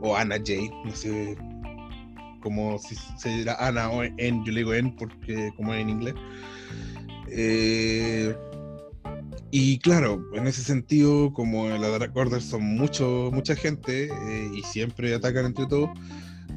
[0.00, 0.52] o Ana J,
[0.84, 1.36] no sé
[2.40, 6.14] cómo si se dirá Ana o N, yo le digo N porque como en inglés.
[7.30, 8.34] Eh,
[9.50, 14.62] y claro, en ese sentido, como la Dark Order son mucho, mucha gente eh, y
[14.62, 15.90] siempre atacan entre todos,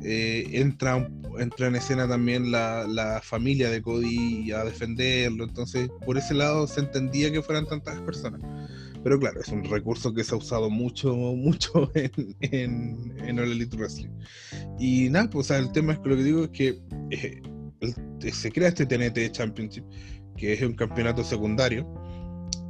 [0.03, 5.45] eh, entra, entra en escena también la, la familia de Cody a defenderlo.
[5.45, 8.41] Entonces, por ese lado se entendía que fueran tantas personas.
[9.03, 13.51] Pero claro, es un recurso que se ha usado mucho, mucho en, en, en All
[13.51, 14.09] Elite Wrestling.
[14.79, 16.79] Y nada, pues o sea, el tema es que lo que digo es que
[17.09, 17.41] eh,
[18.31, 19.85] se crea este TNT Championship,
[20.37, 21.87] que es un campeonato secundario,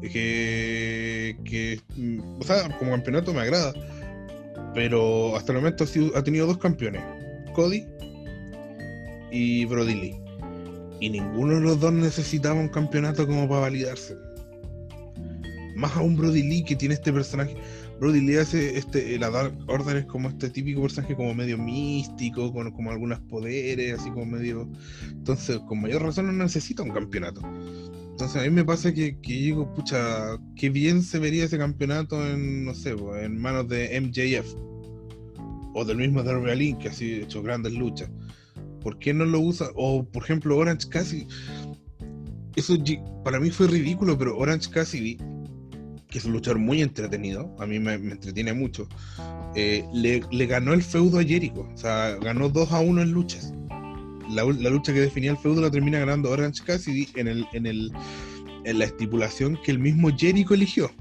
[0.09, 3.73] que, mm, o sea, como campeonato me agrada,
[4.73, 5.85] pero hasta el momento
[6.15, 7.03] ha tenido dos campeones,
[7.53, 7.85] Cody
[9.31, 10.15] y Brody Lee.
[10.99, 14.15] Y ninguno de los dos necesitaba un campeonato como para validarse.
[15.75, 17.55] Más aún Brody Lee que tiene este personaje.
[17.99, 22.51] Brody Lee hace este, la Dark Order es como este típico personaje como medio místico,
[22.51, 24.67] con como algunos poderes, así como medio.
[25.09, 27.41] Entonces, con mayor razón no necesita un campeonato.
[28.21, 32.23] Entonces a mí me pasa que, que digo, pucha, qué bien se vería ese campeonato
[32.23, 34.53] en, no sé, en manos de MJF.
[35.73, 38.11] O del mismo Darby Allin, que ha sido hecho grandes luchas.
[38.79, 39.69] ¿Por qué no lo usa?
[39.73, 41.25] O, por ejemplo, Orange Cassidy.
[42.55, 42.75] Eso
[43.23, 45.17] para mí fue ridículo, pero Orange Cassidy
[46.07, 48.85] que es un luchador muy entretenido, a mí me, me entretiene mucho,
[49.55, 53.11] eh, le, le ganó el feudo a Jericho, o sea, ganó 2 a 1 en
[53.11, 53.53] luchas.
[54.31, 57.65] La, la lucha que definía el feudo la termina ganando Orange Cassidy en, el, en,
[57.65, 57.91] el,
[58.65, 60.91] en la estipulación que el mismo Jericho eligió.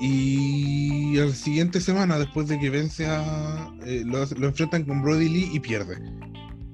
[0.00, 3.70] Y la siguiente semana, después de que vence a.
[3.84, 5.98] eh, lo, lo enfrentan con Brody Lee y pierde.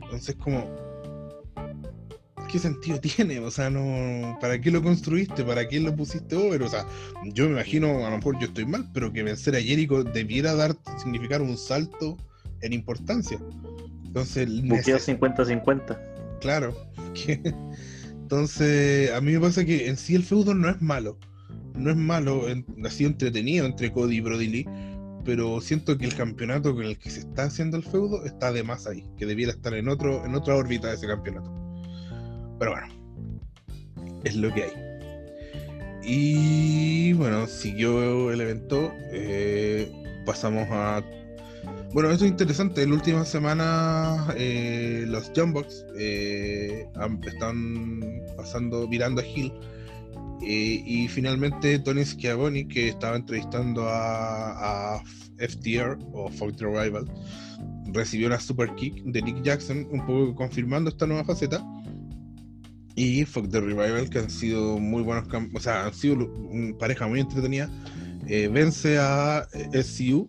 [0.02, 0.64] Entonces, como.
[2.50, 3.40] ¿Qué sentido tiene?
[3.40, 4.38] O sea, no.
[4.40, 5.42] ¿Para qué lo construiste?
[5.42, 6.62] ¿Para qué lo pusiste over?
[6.62, 6.86] O sea,
[7.24, 10.54] yo me imagino, a lo mejor yo estoy mal, pero que vencer a Jericho debiera
[10.54, 12.16] dar, significar un salto
[12.60, 13.40] en importancia.
[14.16, 15.98] Entonces, Buqueo neces- 50-50.
[16.40, 16.74] Claro.
[17.14, 17.40] que-
[18.12, 21.18] Entonces, a mí me pasa que en sí el feudo no es malo.
[21.74, 24.66] No es malo, en- ha sido entretenido entre Cody y Brody Lee,
[25.24, 28.62] pero siento que el campeonato con el que se está haciendo el feudo está de
[28.62, 31.52] más ahí, que debiera estar en otro en otra órbita de ese campeonato.
[32.58, 32.88] Pero bueno,
[34.24, 34.70] es lo que hay.
[36.02, 38.92] Y bueno, siguió el evento.
[39.12, 39.92] eh,
[40.24, 41.02] pasamos a
[41.96, 42.86] bueno, eso es interesante.
[42.86, 46.86] La última semana eh, los Jumbox eh,
[47.24, 48.02] están
[48.36, 49.50] pasando, mirando a Hill.
[50.42, 55.02] eh, y finalmente Tony Schiavone, que estaba entrevistando a,
[55.38, 57.06] FTR o Fuck the Rival,
[57.86, 61.64] recibió una super kick de Nick Jackson, un poco confirmando esta nueva faceta.
[62.94, 67.06] Y Fuck the Revival, que han sido muy buenos, o sea, han sido una pareja
[67.06, 67.70] muy entretenida,
[68.26, 70.28] eh, vence a SCU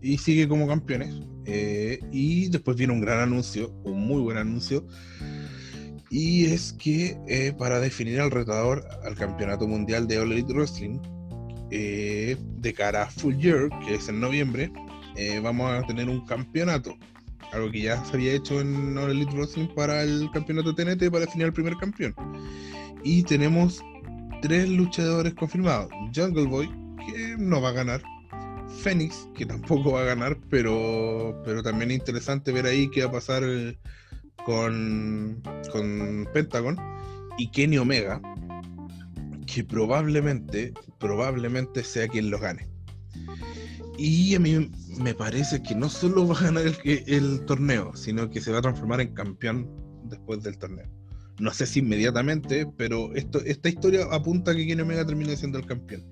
[0.00, 1.14] y sigue como campeones.
[1.44, 4.86] Eh, y después viene un gran anuncio, un muy buen anuncio,
[6.10, 10.98] y es que eh, para definir al retador al campeonato mundial de All Elite Wrestling,
[11.70, 14.70] eh, de cara a Full Year, que es en noviembre,
[15.42, 16.96] vamos a tener un campeonato.
[17.52, 21.24] Algo que ya se había hecho en All Elite Wrestling para el campeonato TNT para
[21.24, 22.14] definir al primer campeón.
[23.02, 23.82] Y tenemos
[24.42, 25.90] tres luchadores confirmados.
[26.14, 26.68] Jungle Boy,
[27.06, 28.02] que no va a ganar.
[28.88, 33.10] Fénix, que tampoco va a ganar, pero, pero también es interesante ver ahí qué va
[33.10, 33.78] a pasar eh,
[34.46, 36.74] con, con Pentagon.
[37.36, 38.18] Y Kenny Omega,
[39.46, 42.66] que probablemente, probablemente sea quien los gane.
[43.98, 48.30] Y a mí me parece que no solo va a ganar el, el torneo, sino
[48.30, 49.68] que se va a transformar en campeón
[50.04, 50.88] después del torneo.
[51.38, 55.66] No sé si inmediatamente, pero esta historia apunta a que Kenny Omega termine siendo el
[55.66, 56.04] campeón.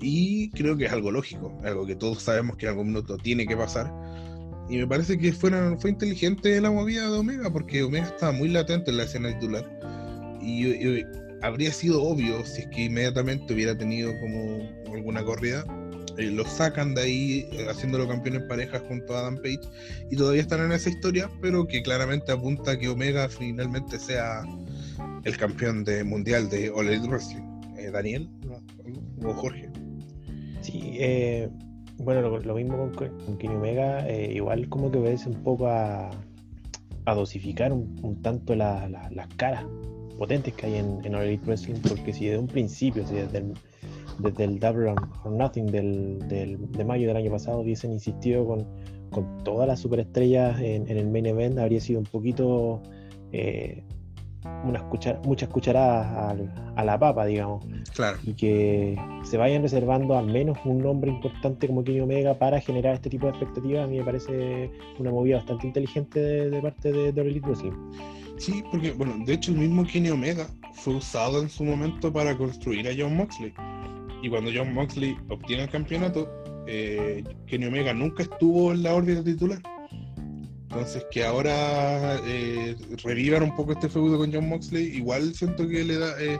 [0.00, 3.46] Y creo que es algo lógico, algo que todos sabemos que en algún minuto tiene
[3.46, 3.92] que pasar.
[4.68, 5.50] Y me parece que fue
[5.90, 9.68] inteligente la movida de Omega, porque Omega estaba muy latente en la escena titular.
[10.40, 11.04] Y, y
[11.42, 15.64] habría sido obvio si es que inmediatamente hubiera tenido como alguna corrida.
[16.20, 19.60] Eh, lo sacan de ahí eh, haciéndolo campeón en pareja junto a Adam Page
[20.10, 24.42] y todavía están en esa historia, pero que claramente apunta a que Omega finalmente sea
[25.24, 27.42] el campeón de mundial de All Elite Wrestling.
[27.78, 28.28] Eh, Daniel
[29.24, 29.70] o Jorge.
[30.60, 31.48] Sí, eh,
[31.96, 36.10] bueno, lo, mismo con, con Kenny Omega, igual como que obedece un poco a,
[37.06, 39.64] a dosificar un, tanto la- la- las caras
[40.18, 43.54] potentes que hay en, en All Wrestling, porque si desde un principio, si desde el,
[44.22, 44.90] desde el Double
[45.24, 48.66] or Nothing del, del- de mayo del año pasado hubiesen insistido con,
[49.10, 52.82] con todas las superestrellas en, en el main event, habría sido un poquito
[53.32, 53.82] eh,
[54.64, 57.64] unas cuchar- muchas cucharadas al- a la papa, digamos
[57.94, 58.16] Claro.
[58.24, 62.94] y que se vayan reservando al menos un nombre importante como Kenny Omega para generar
[62.94, 66.90] este tipo de expectativas, a mí me parece una movida bastante inteligente de, de parte
[66.92, 67.72] de, de Elite Wrestling.
[68.38, 72.34] Sí, porque, bueno, de hecho el mismo Kenny Omega fue usado en su momento para
[72.38, 73.52] construir a John Moxley.
[74.22, 76.28] Y cuando John Moxley obtiene el campeonato,
[76.66, 79.60] eh, Kenny Omega nunca estuvo en la órbita titular.
[80.62, 85.84] Entonces, que ahora eh, revivan un poco este feudo con John Moxley, igual siento que
[85.84, 86.14] le da.
[86.22, 86.38] eh,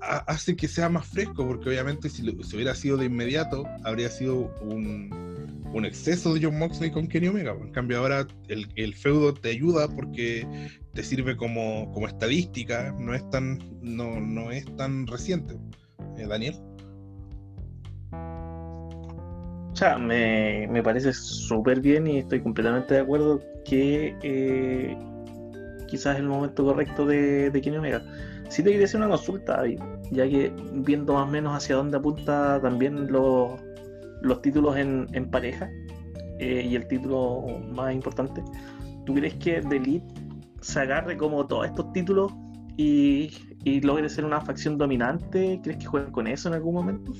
[0.00, 3.64] ha- hace que sea más fresco, porque obviamente si, lo- si hubiera sido de inmediato,
[3.84, 7.52] habría sido un, un exceso de John Moxley con Kenny Omega.
[7.60, 10.46] En cambio, ahora el, el feudo te ayuda porque
[10.92, 15.54] te sirve como, como estadística, no es tan, no, no es tan reciente.
[16.18, 16.54] Eh, Daniel.
[19.72, 24.96] O sea, me, me parece súper bien y estoy completamente de acuerdo que eh,
[25.88, 28.02] quizás es el momento correcto de, de Kenny Omega.
[28.50, 31.96] Sí te quería hacer una consulta, David, ya que viendo más o menos hacia dónde
[31.96, 33.58] apunta también los,
[34.20, 35.70] los títulos en, en pareja
[36.38, 38.42] eh, y el título más importante,
[39.06, 40.02] ¿tú crees que The
[40.60, 42.30] se agarre como todos estos títulos
[42.76, 43.30] y,
[43.64, 45.60] y logre ser una facción dominante?
[45.62, 47.12] ¿Crees que jueguen con eso en algún momento?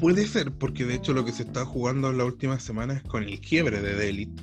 [0.00, 3.02] Puede ser, porque de hecho lo que se está jugando en las últimas semanas es
[3.02, 4.42] con el quiebre de The Elite.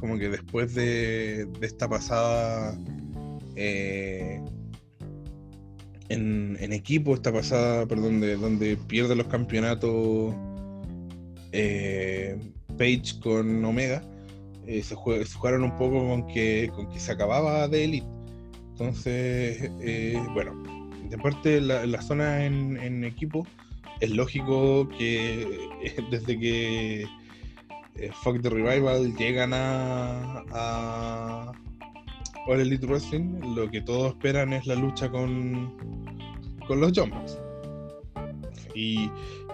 [0.00, 2.74] Como que después de, esta pasada
[3.54, 4.40] eh,
[6.08, 10.34] en, en equipo esta pasada, perdón, de, donde pierde los campeonatos
[11.52, 12.38] eh,
[12.78, 14.02] Page con Omega,
[14.66, 18.06] eh, se, jue- se jugaron un poco con que, se acababa de Elite.
[18.70, 20.54] Entonces, eh, bueno,
[21.10, 23.46] de parte la, la zona en, en equipo,
[24.04, 25.68] es lógico que
[26.10, 27.02] desde que
[27.96, 31.52] eh, Fuck the Revival llegan a, a
[32.46, 35.74] All Elite Wrestling, lo que todos esperan es la lucha con,
[36.66, 37.38] con los Jumbos.
[38.74, 39.04] Y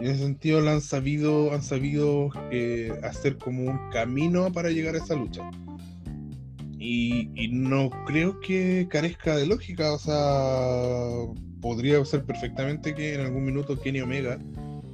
[0.00, 4.98] en ese sentido han sabido, han sabido eh, hacer como un camino para llegar a
[4.98, 5.48] esa lucha.
[6.82, 13.44] Y no creo que carezca de lógica, o sea, podría ser perfectamente que en algún
[13.44, 14.38] minuto Kenny Omega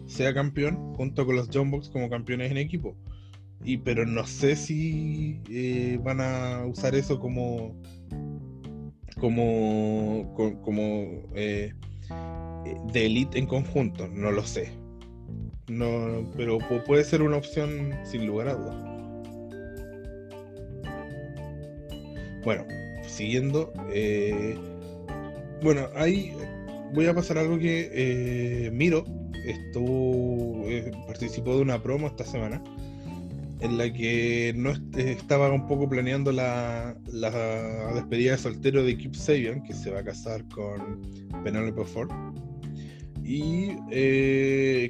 [0.06, 2.96] sea campeón junto con los John como campeones en equipo.
[3.64, 7.74] Y pero no sé si eh, van a usar eso como
[9.18, 11.72] como co- como eh,
[12.92, 14.72] de elite en conjunto, no lo sé.
[15.68, 18.76] No, pero pu- puede ser una opción sin lugar a dudas.
[22.44, 22.64] Bueno,
[23.02, 23.72] siguiendo.
[23.90, 24.56] eh,
[25.62, 26.32] bueno, ahí
[26.94, 29.04] voy a pasar algo que eh, Miro
[29.46, 32.62] estuvo, eh, participó de una promo esta semana
[33.60, 36.96] en la que no eh, estaba un poco planeando la,
[37.94, 41.02] despedida de soltero de Kip Sabian, que se va a casar con
[41.42, 42.10] Penelope Ford.
[43.28, 43.74] Y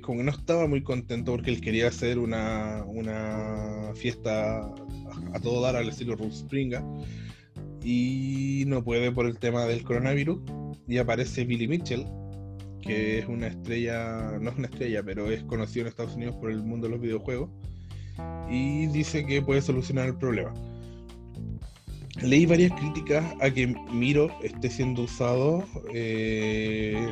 [0.00, 4.74] como que no estaba muy contento porque él quería hacer una, una fiesta a,
[5.32, 6.84] a todo dar al estilo Ruth Springa
[7.86, 10.40] y no puede por el tema del coronavirus.
[10.88, 12.04] Y aparece Billy Mitchell,
[12.82, 16.50] que es una estrella, no es una estrella, pero es conocido en Estados Unidos por
[16.50, 17.48] el mundo de los videojuegos.
[18.50, 20.52] Y dice que puede solucionar el problema.
[22.22, 25.64] Leí varias críticas a que Miro esté siendo usado
[25.94, 27.08] eh,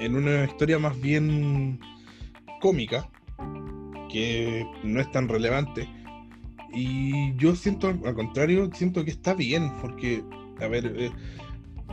[0.00, 1.80] en una historia más bien
[2.62, 3.10] cómica,
[4.10, 5.86] que no es tan relevante.
[6.72, 10.22] Y yo siento, al contrario, siento que está bien, porque,
[10.60, 11.10] a ver, eh,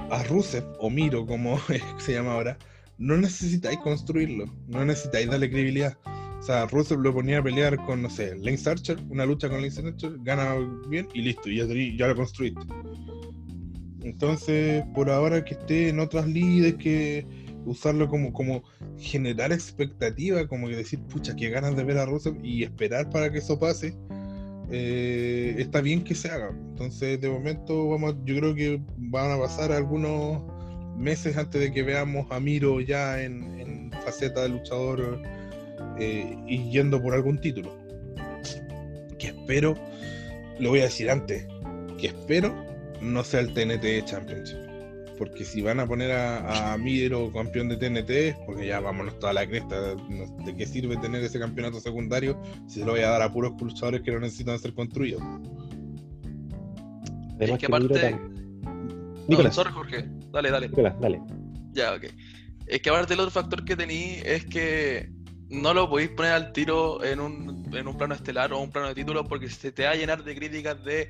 [0.09, 1.59] a Rusev, o Miro, como
[1.97, 2.57] se llama ahora,
[2.97, 5.97] no necesitáis construirlo, no necesitáis darle credibilidad.
[6.39, 9.61] O sea, Rusev lo ponía a pelear con, no sé, Lance Archer, una lucha con
[9.61, 10.55] Lance Archer, gana
[10.89, 12.61] bien y listo, ya, ya lo construiste.
[14.03, 17.26] Entonces, por ahora que esté en otras líderes, que
[17.65, 18.63] usarlo como, como
[18.97, 23.32] generar expectativa, como que decir, pucha, qué ganas de ver a Rusev y esperar para
[23.32, 23.97] que eso pase,
[24.70, 26.49] eh, está bien que se haga.
[26.49, 30.41] Entonces, de momento, vamos, yo creo que van a pasar algunos
[30.97, 35.22] meses antes de que veamos a Miro ya en, faceta de luchador
[35.97, 37.76] eh, y yendo por algún título.
[39.18, 39.76] Que espero,
[40.59, 41.47] lo voy a decir antes,
[41.97, 42.53] que espero
[43.01, 44.64] no sea el TNT Championship.
[45.18, 49.32] Porque si van a poner a, a Miro campeón de TNT, porque ya vámonos toda
[49.34, 53.22] la cresta, ¿de qué sirve tener ese campeonato secundario si se lo voy a dar
[53.22, 55.22] a puros luchadores que no necesitan ser construidos?
[57.38, 58.32] Además que aparte- tam-
[58.63, 60.05] No, Nicolás, sorry, Jorge.
[60.32, 60.68] Dale, dale.
[60.70, 61.22] Nicolás, dale.
[61.74, 62.03] Ya, ok.
[62.68, 65.09] Es que aparte el otro factor que tení es que
[65.49, 68.88] no lo podéis poner al tiro en un, en un plano estelar o un plano
[68.89, 71.07] de título porque se te va a llenar de críticas de eh,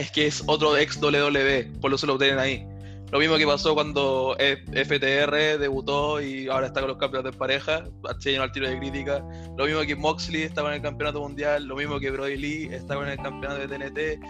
[0.00, 2.66] es que es otro ex WWE, por eso lo tienen ahí.
[3.12, 7.84] Lo mismo que pasó cuando FTR debutó y ahora está con los campeonatos de pareja,
[8.20, 9.22] se llenó al tiro de críticas.
[9.56, 13.04] Lo mismo que Moxley estaba en el campeonato mundial, lo mismo que Brody Lee estaba
[13.04, 14.24] en el campeonato de TNT.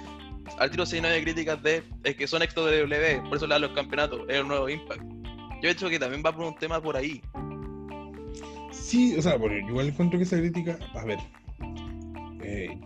[0.59, 3.55] Al tiro se llenó de críticas de es que son ex WWE, por eso le
[3.55, 5.03] dan los campeonatos, es un nuevo Impact.
[5.63, 7.21] Yo he hecho que también va por un tema por ahí.
[8.73, 11.19] Sí, o sea, bueno, igual encuentro que esa crítica, a ver,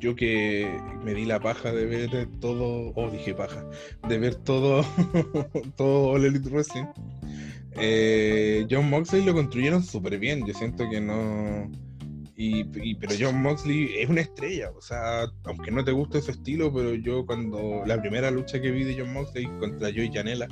[0.01, 3.65] yo que me di la paja de ver todo, o dije paja,
[4.09, 4.85] de ver todo,
[5.77, 6.51] todo All Elite
[7.77, 11.71] eh, John Moxley lo construyeron súper bien, yo siento que no...
[12.37, 12.65] Y-
[12.97, 16.95] pero John Moxley es una estrella, o sea, aunque no te guste su estilo, pero
[16.95, 20.49] yo cuando la primera lucha que vi de John Moxley contra Joey Janela,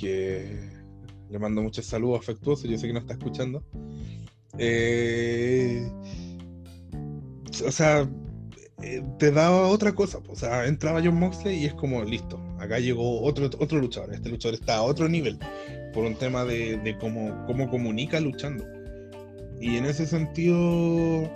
[0.00, 0.70] que
[1.30, 3.62] le mando muchos saludos afectuosos, yo sé que no está escuchando.
[4.58, 5.86] Eh,
[7.66, 8.08] o sea,
[8.82, 10.18] eh, te daba otra cosa.
[10.28, 14.14] O sea, entraba John Moxley y es como, listo, acá llegó otro, otro luchador.
[14.14, 15.38] Este luchador está a otro nivel
[15.92, 18.64] por un tema de, de cómo, cómo comunica luchando.
[19.60, 21.30] Y en ese sentido,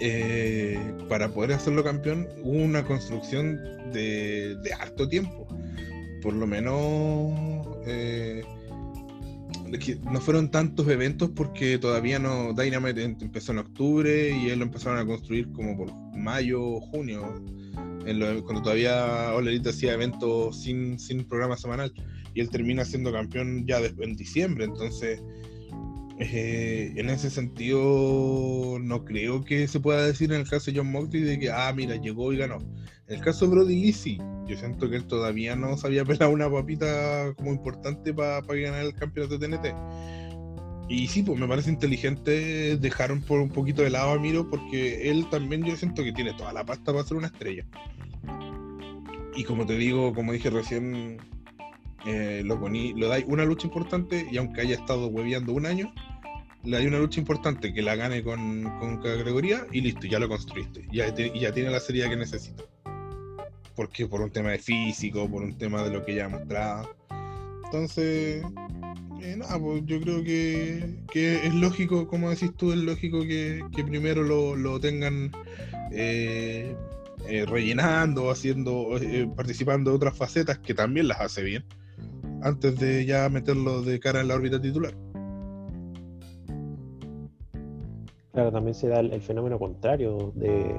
[0.00, 3.60] eh, para poder hacerlo campeón, hubo una construcción
[3.92, 5.46] de, de harto tiempo.
[6.22, 8.42] Por lo menos eh,
[10.10, 14.66] no fueron tantos eventos porque todavía no Dynamite em- empezó en octubre y él lo
[14.66, 17.42] empezaron a construir como por mayo junio
[18.44, 21.92] cuando todavía All Elite hacía eventos sin, sin programa semanal
[22.34, 25.22] y él termina siendo campeón ya en diciembre, entonces
[26.18, 30.90] eh, en ese sentido no creo que se pueda decir en el caso de John
[30.90, 32.58] Moxley de que, ah, mira, llegó y ganó.
[33.12, 36.30] En el caso de Brody Lee, yo siento que él todavía no se había pelado
[36.30, 39.74] una papita como importante para ganar el campeonato de TNT.
[40.88, 45.10] Y sí, pues me parece inteligente dejaron por un poquito de lado a Miro porque
[45.10, 47.66] él también yo siento que tiene toda la pasta para ser una estrella.
[49.36, 51.18] Y como te digo, como dije recién,
[52.06, 55.92] eh, lo, poní, lo dais una lucha importante y aunque haya estado hueveando un año,
[56.64, 60.30] le dais una lucha importante que la gane con, con categoría y listo, ya lo
[60.30, 60.88] construiste.
[60.90, 62.71] Ya, ya tiene la serie que necesita.
[63.74, 66.94] Porque por un tema de físico, por un tema de lo que ya ha mostrado.
[67.64, 68.44] Entonces,
[69.22, 73.62] eh, nada, pues yo creo que, que es lógico, como decís tú, es lógico que,
[73.74, 75.30] que primero lo, lo tengan
[75.92, 76.74] eh,
[77.28, 78.88] eh, rellenando, haciendo,
[79.36, 81.64] participando de otras facetas que también las hace bien,
[82.42, 84.94] antes de ya meterlo de cara en la órbita titular.
[88.32, 90.74] Claro, también se da el fenómeno contrario de,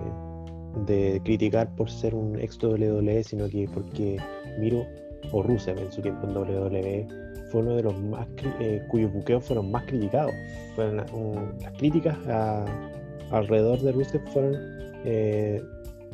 [0.85, 4.17] de criticar por ser un ex WWE, sino que porque
[4.59, 4.85] Miro
[5.31, 7.07] o Rusev en su tiempo en WWE
[7.51, 8.27] fue uno de los más
[8.59, 10.33] eh, cuyos buqueos fueron más criticados.
[10.75, 12.17] Fueron las críticas
[13.31, 14.55] alrededor de Rusev fueron
[15.05, 15.61] eh,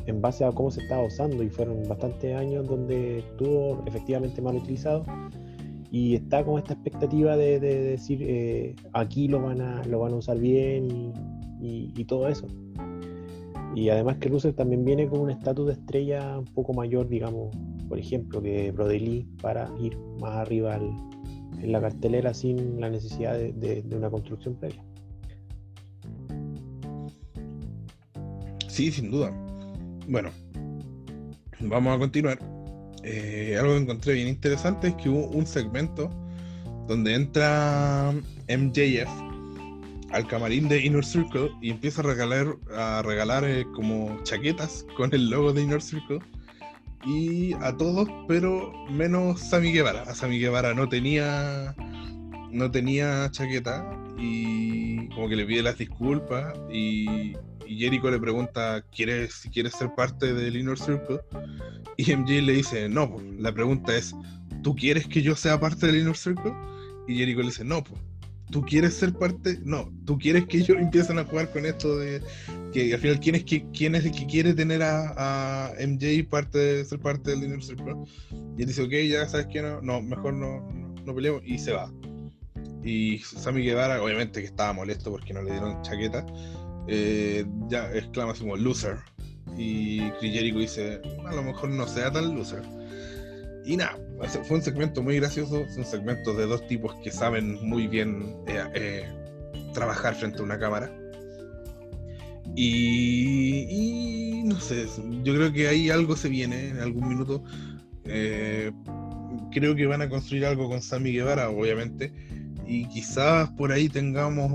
[0.06, 4.56] en base a cómo se estaba usando y fueron bastantes años donde estuvo efectivamente mal
[4.56, 5.04] utilizado
[5.92, 10.12] y está con esta expectativa de, de decir eh, aquí lo van a lo van
[10.12, 11.12] a usar bien y,
[11.60, 12.46] y- y todo eso
[13.74, 17.54] y además que Rusev también viene con un estatus de estrella un poco mayor digamos
[17.88, 23.38] por ejemplo que Brody Lee para ir más arriba en la cartelera sin la necesidad
[23.38, 24.84] de una construcción previa
[28.80, 29.30] Sí, sin duda.
[30.08, 30.30] Bueno,
[31.60, 32.38] vamos a continuar.
[33.02, 36.08] Eh, algo que encontré bien interesante es que hubo un segmento
[36.86, 38.10] donde entra
[38.48, 39.29] MJF
[40.12, 45.14] al camarín de Inner Circle y empieza a regalar, a regalar eh, como chaquetas con
[45.14, 46.20] el logo de Inner Circle
[47.04, 50.02] y a todos, pero menos Sammy Guevara.
[50.02, 51.74] A Sammy Guevara no tenía
[52.50, 53.88] no tenía chaqueta
[54.18, 57.32] y como que le pide las disculpas y,
[57.64, 61.20] y Jericho le pregunta ¿quieres, si quieres ser parte del Inner Circle
[61.96, 64.14] y MJ le dice no, pues, la pregunta es
[64.64, 66.52] ¿tú quieres que yo sea parte del Inner Circle?
[67.06, 68.00] y Jericho le dice no, pues
[68.50, 69.58] ¿tú quieres ser parte?
[69.64, 72.22] No, ¿tú quieres que ellos empiecen a jugar con esto de
[72.72, 76.84] que al final quién es, que, quién es el que quiere tener a, MJ parte
[76.84, 77.94] ser parte del Inner Circle?
[78.56, 81.58] Y él dice ok, ya sabes que no, no, mejor no, no, no peleemos y
[81.58, 81.90] se va.
[82.82, 86.24] Y Sammy Guevara, obviamente que estaba molesto porque no le dieron chaqueta,
[86.88, 88.98] eh, ya exclama así como loser.
[89.56, 92.62] Y Chris Jericho dice, a lo mejor no sea tan loser.
[93.64, 97.10] Y nada, ese fue un segmento muy gracioso, es un segmento de dos tipos que
[97.10, 99.08] saben muy bien eh, eh,
[99.74, 100.90] trabajar frente a una cámara.
[102.56, 104.86] Y, y no sé,
[105.22, 107.44] yo creo que ahí algo se viene en algún minuto.
[108.04, 108.72] Eh,
[109.52, 112.12] creo que van a construir algo con Sammy Guevara, obviamente.
[112.72, 114.48] Y quizás por ahí tengamos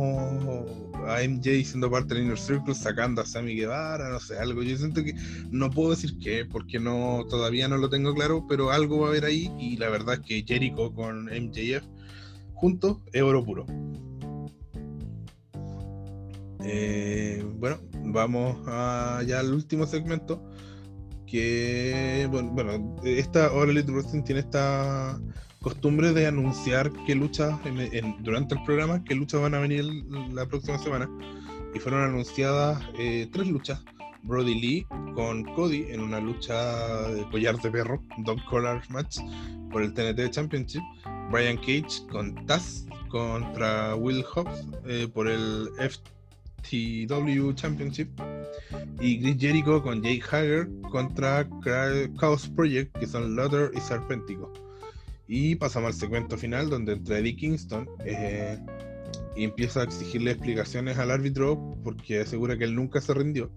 [1.05, 4.63] a MJ siendo parte del Inner Circle, sacando a Sammy Guevara, no sé, algo.
[4.63, 5.13] Yo siento que
[5.51, 9.09] no puedo decir qué, porque no, todavía no lo tengo claro, pero algo va a
[9.09, 9.51] haber ahí.
[9.59, 11.83] Y la verdad es que Jericho con MJF
[12.53, 13.65] juntos es oro puro.
[16.63, 20.41] Eh, bueno, vamos a ya al último segmento.
[21.27, 25.19] Que bueno, bueno esta All Elite Wrestling tiene esta
[25.65, 27.59] costumbre de anunciar qué luchas
[28.19, 29.83] durante el programa, qué luchas van a venir
[30.31, 31.09] la próxima semana.
[31.73, 33.83] Y fueron anunciadas eh, tres luchas.
[34.21, 39.17] Brody Lee con Cody en una lucha de collar de perro, Dog Collar Match,
[39.71, 40.83] por el TNT Championship.
[41.31, 48.09] Brian Cage con Taz contra Will Hobbs eh, por el FTW Championship.
[49.01, 51.49] Y Chris Jericho con Jake Hager contra
[52.19, 54.64] Chaos Project, que son Luther y Serpentico.
[55.27, 58.59] Y pasamos al segmento final, donde entra Eddie Kingston eh,
[59.35, 63.51] y empieza a exigirle explicaciones al árbitro porque asegura que él nunca se rindió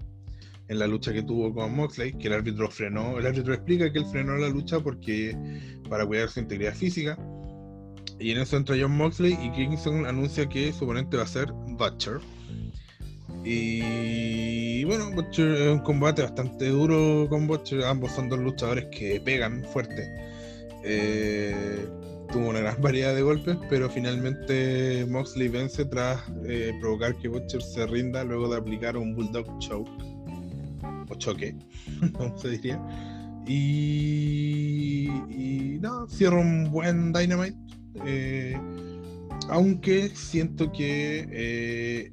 [0.68, 3.18] en la lucha que tuvo con Moxley, que el árbitro frenó.
[3.18, 5.36] El árbitro explica que él frenó la lucha porque
[5.88, 7.18] para cuidar su integridad física.
[8.20, 11.52] Y en eso entra John Moxley y Kingston anuncia que su oponente va a ser
[11.52, 12.20] Butcher.
[13.44, 17.84] Y bueno, Butcher es un combate bastante duro con Butcher.
[17.84, 20.06] Ambos son dos luchadores que pegan fuerte.
[20.84, 21.88] Eh,
[22.32, 27.62] tuvo una gran variedad de golpes, pero finalmente Moxley vence tras eh, provocar que Butcher
[27.62, 29.90] se rinda luego de aplicar un Bulldog Choke.
[31.08, 31.56] o choque,
[32.12, 32.80] como se diría.
[33.46, 35.08] Y,
[35.80, 37.56] no, cierra un buen Dynamite.
[38.04, 38.58] eh,
[39.48, 42.12] aunque siento que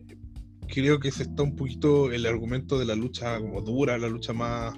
[0.67, 4.31] creo que se está un poquito el argumento de la lucha como dura, la lucha
[4.31, 4.73] más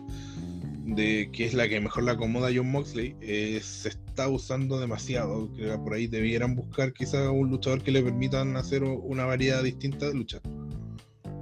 [0.88, 5.52] de que es la que mejor la acomoda John Moxley, eh, se está usando demasiado.
[5.54, 10.08] Que por ahí debieran buscar quizás un luchador que le permitan hacer una variedad distinta
[10.08, 10.40] de lucha.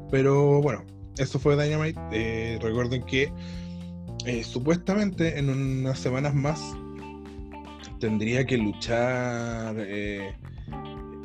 [0.10, 0.84] Pero bueno,
[1.18, 2.00] eso fue Dynamite.
[2.12, 3.32] Eh, recuerden que
[4.26, 6.60] eh, supuestamente en unas semanas más
[8.00, 9.76] tendría que luchar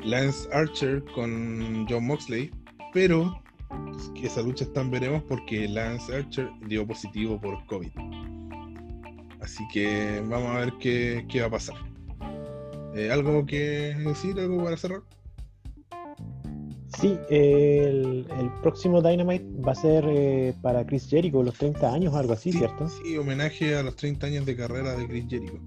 [0.03, 2.51] Lance Archer con John Moxley,
[2.93, 3.41] pero
[4.15, 7.91] que esa lucha está en veremos porque Lance Archer dio positivo por COVID.
[9.41, 11.75] Así que vamos a ver qué, qué va a pasar.
[12.95, 14.39] Eh, ¿Algo que decir?
[14.39, 15.01] ¿Algo para cerrar?
[16.99, 22.13] Sí, el, el próximo Dynamite va a ser eh, para Chris Jericho, los 30 años,
[22.13, 22.87] algo así, ¿cierto?
[22.87, 25.59] Sí, homenaje a los 30 años de carrera de Chris Jericho.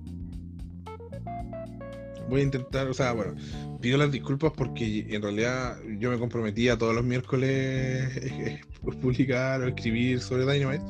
[2.29, 3.35] Voy a intentar, o sea, bueno,
[3.85, 8.61] pido las disculpas porque en realidad yo me comprometí a todos los miércoles eh,
[9.03, 10.83] publicar o escribir sobre Dynamite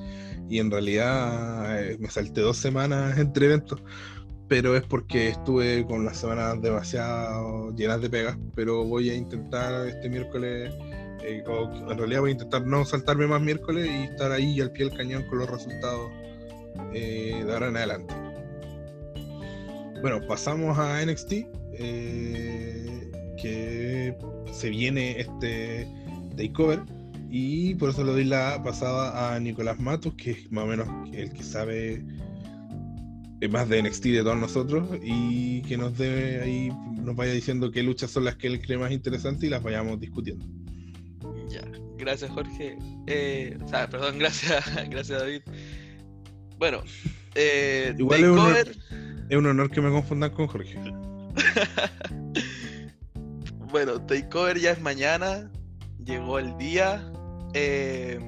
[0.48, 3.82] y en realidad eh, me salté dos semanas entre eventos,
[4.46, 9.88] pero es porque estuve con las semanas demasiado llenas de pegas, pero voy a intentar
[9.88, 10.72] este miércoles,
[11.24, 14.84] eh, en realidad voy a intentar no saltarme más miércoles y estar ahí al pie
[14.88, 16.12] del cañón con los resultados
[16.92, 18.14] eh, de ahora en adelante.
[20.00, 23.10] Bueno, pasamos a NXT, eh,
[23.40, 24.16] que
[24.52, 25.86] se viene este
[26.36, 26.82] takeover
[27.36, 30.88] y por eso le doy la pasada a Nicolás Matos, que es más o menos
[31.12, 32.05] el que sabe
[33.40, 36.68] eh, más de NXT de todos nosotros y que nos dé ahí,
[37.02, 39.98] nos vaya diciendo qué luchas son las que él cree más interesantes y las vayamos
[39.98, 40.46] discutiendo.
[41.48, 41.62] Ya,
[41.98, 42.78] gracias Jorge.
[43.09, 45.42] Eh, o sea, perdón, gracias, gracias David.
[46.56, 46.84] Bueno,
[47.34, 48.68] eh, Igual honor,
[49.28, 50.78] es un honor que me confundan con Jorge.
[53.70, 55.51] bueno, Takeover ya es mañana,
[56.05, 57.11] llegó el día.
[57.55, 58.19] Eh,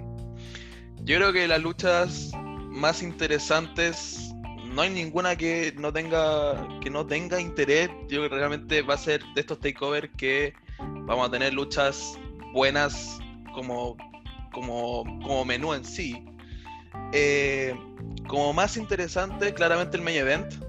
[1.02, 2.30] yo creo que las luchas
[2.70, 4.32] más interesantes,
[4.64, 7.88] no hay ninguna que no tenga que no tenga interés.
[8.08, 12.18] Yo creo que realmente va a ser de estos Takeover que vamos a tener luchas
[12.52, 13.18] buenas
[13.54, 13.96] como,
[14.52, 16.22] como, como menú en sí.
[17.12, 17.74] Eh,
[18.26, 20.65] como más interesante, claramente el main event.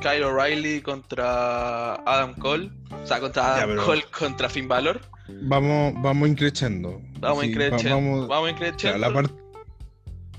[0.00, 2.70] Kyle O'Reilly contra Adam Cole.
[3.02, 5.00] O sea, contra Adam Cole contra Finn Balor.
[5.42, 7.00] Vamos, vamos increchando.
[7.20, 7.88] Vamos Sí, increchendo.
[7.88, 9.30] va- vamos- Vamos la, par-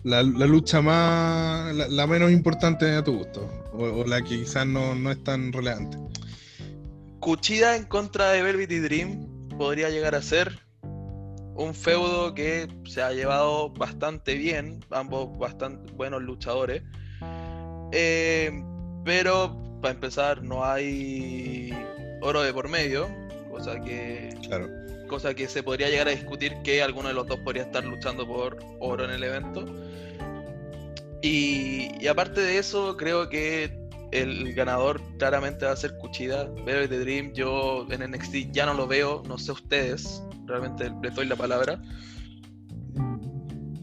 [0.03, 4.39] la, la lucha más, la, la menos importante a tu gusto, o, o la que
[4.39, 5.97] quizás no, no es tan relevante.
[7.19, 10.59] Cuchida en contra de Velvety Dream podría llegar a ser
[11.55, 16.81] un feudo que se ha llevado bastante bien, ambos bastante buenos luchadores.
[17.91, 18.51] Eh,
[19.03, 21.73] pero para empezar no hay
[22.21, 23.07] oro de por medio,
[23.49, 24.67] cosa que, Claro.
[25.07, 28.27] cosa que se podría llegar a discutir que alguno de los dos podría estar luchando
[28.27, 29.65] por oro en el evento.
[31.23, 33.79] Y, y aparte de eso, creo que
[34.11, 36.45] el ganador claramente va a ser Cuchida.
[36.65, 41.25] Velvet Dream, yo en NXT ya no lo veo, no sé ustedes, realmente les doy
[41.27, 41.81] la palabra.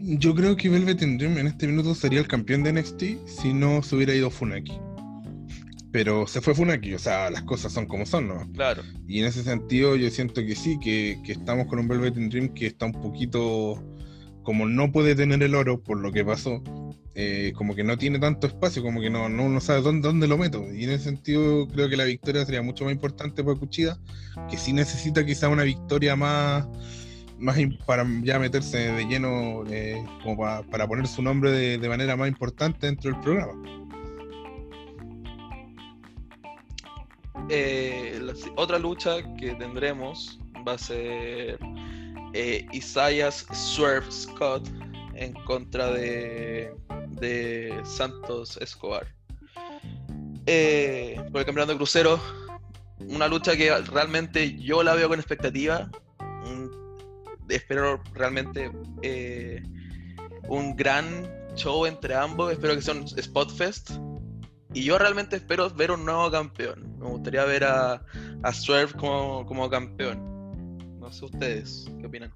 [0.00, 3.82] Yo creo que Velvet Dream en este minuto sería el campeón de NXT si no
[3.82, 4.78] se hubiera ido Funaki.
[5.90, 8.50] Pero se fue Funaki, o sea, las cosas son como son, ¿no?
[8.52, 12.14] Claro, Y en ese sentido yo siento que sí, que, que estamos con un Velvet
[12.14, 13.82] Dream que está un poquito,
[14.42, 16.62] como no puede tener el oro por lo que pasó,
[17.14, 20.28] eh, como que no tiene tanto espacio, como que no, no, no sabe dónde, dónde
[20.28, 20.62] lo meto.
[20.72, 23.98] Y en ese sentido creo que la victoria sería mucho más importante para Cuchida,
[24.50, 26.68] que sí necesita quizá una victoria más,
[27.38, 27.56] más
[27.86, 32.14] para ya meterse de lleno, eh, como pa- para poner su nombre de, de manera
[32.14, 33.52] más importante dentro del programa.
[37.50, 38.20] Eh,
[38.56, 41.58] otra lucha que tendremos va a ser
[42.34, 44.68] eh, Isaias Swerve Scott
[45.14, 46.74] en contra de,
[47.84, 49.06] Santos Escobar.
[50.46, 52.20] Eh, por el campeonato de crucero,
[53.00, 55.90] una lucha que realmente yo la veo con expectativa.
[57.48, 58.70] Espero realmente
[59.02, 59.62] eh,
[60.48, 62.52] un gran show entre ambos.
[62.52, 63.90] Espero que sea un spot fest.
[64.78, 66.96] Y yo realmente espero ver un nuevo campeón.
[67.00, 68.00] Me gustaría ver a,
[68.44, 70.20] a Swerve como, como campeón.
[71.00, 72.32] No sé ustedes, ¿qué opinan?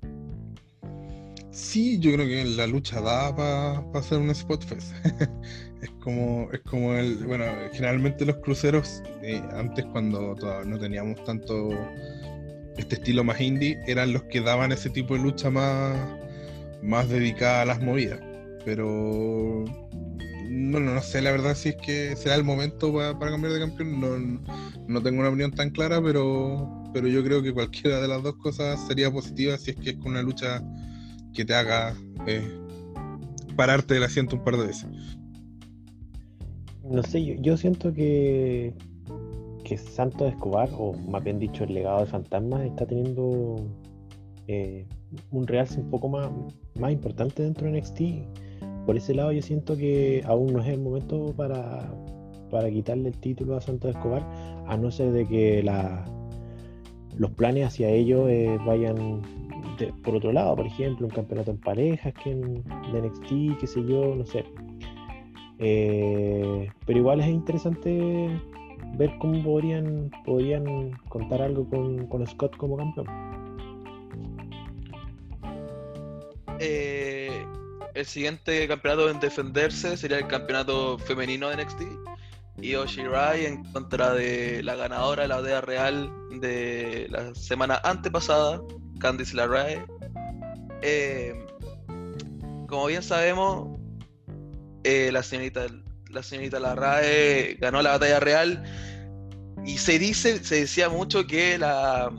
[1.52, 4.93] Sí, yo creo que la lucha da para hacer un spot fest.
[5.82, 7.44] es como, es como el, bueno,
[7.74, 11.70] generalmente los cruceros, eh, antes cuando todavía no teníamos tanto
[12.77, 15.97] este estilo más indie, eran los que daban ese tipo de lucha más,
[16.82, 18.19] más dedicada a las movidas.
[18.64, 19.64] pero
[20.48, 23.60] bueno, no sé la verdad si es que será el momento pa- para cambiar de
[23.60, 24.01] campeón.
[24.01, 24.40] No,
[24.89, 28.36] no tengo una opinión tan clara, pero, pero yo creo que cualquiera de las dos
[28.36, 30.62] cosas sería positiva si es que es con una lucha
[31.35, 31.94] que te haga
[32.27, 32.43] eh,
[33.56, 34.86] pararte del asiento un par de veces.
[36.85, 38.74] No sé, yo, siento que,
[39.64, 43.56] que Santos Escobar, o más bien dicho, el legado de Fantasmas, está teniendo
[44.48, 44.86] eh,
[45.31, 46.28] un realce un poco más,
[46.78, 48.01] más importante dentro de NXT.
[48.87, 51.93] Por ese lado, yo siento que aún no es el momento para,
[52.51, 54.23] para quitarle el título a Santos Escobar,
[54.67, 55.63] a no ser de que
[57.17, 59.23] los planes hacia ellos eh, vayan
[59.79, 63.67] de- por otro lado, por ejemplo, un campeonato en parejas que en, de NXT, qué
[63.67, 64.45] sé yo, no sé.
[65.59, 68.29] Eh, pero igual es interesante
[68.99, 73.07] ver cómo podrían, podrían contar algo con, con Scott como campeón.
[76.59, 77.45] Eh,
[77.94, 81.82] el siguiente campeonato en defenderse sería el campeonato femenino de NXT.
[82.60, 86.10] Io Shirai en contra de la ganadora de la aldea real
[86.40, 88.60] de la semana antepasada,
[89.01, 89.85] Candice LeRae.
[90.82, 91.35] Eh,
[92.69, 93.78] como bien sabemos,
[94.85, 95.66] eh, la señorita,
[96.10, 98.62] la señorita LeRae ganó la batalla real
[99.64, 102.10] y se dice, se decía mucho que la,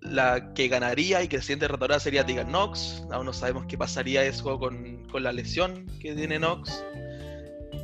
[0.00, 3.04] la que ganaría y que siguiente retadora sería Tegan Knox.
[3.10, 6.84] Aún no sabemos qué pasaría eso con, con la lesión que tiene Knox.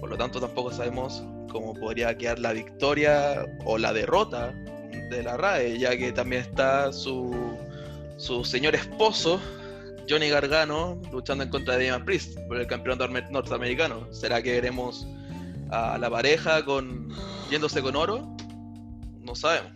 [0.00, 4.52] Por lo tanto, tampoco sabemos cómo podría quedar la victoria o la derrota
[5.10, 7.34] de la RAE, ya que también está su,
[8.16, 9.40] su señor esposo,
[10.08, 14.12] Johnny Gargano, luchando en contra de Damian Priest por el campeonato norteamericano.
[14.12, 15.06] ¿Será que veremos
[15.70, 17.08] a la pareja con
[17.50, 18.36] yéndose con oro?
[19.22, 19.75] No sabemos.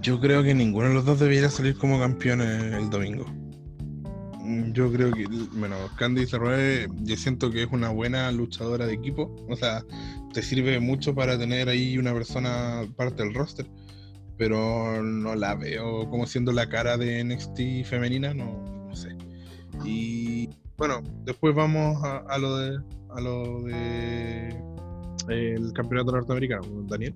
[0.00, 3.24] Yo creo que ninguno de los dos debería salir como campeón el, domingo.
[4.72, 9.34] Yo creo que, bueno, Candice LeRae, yo siento que es una buena luchadora de equipo.
[9.48, 9.84] O sea,
[10.32, 13.66] te sirve mucho para tener ahí una persona parte del roster.
[14.36, 19.16] Pero no la veo como siendo la cara de NXT femenina, no, no sé.
[19.84, 22.78] Y bueno, después vamos a, a lo de
[23.16, 24.48] a lo de
[25.28, 27.14] eh, el campeonato norteamericano, Daniel.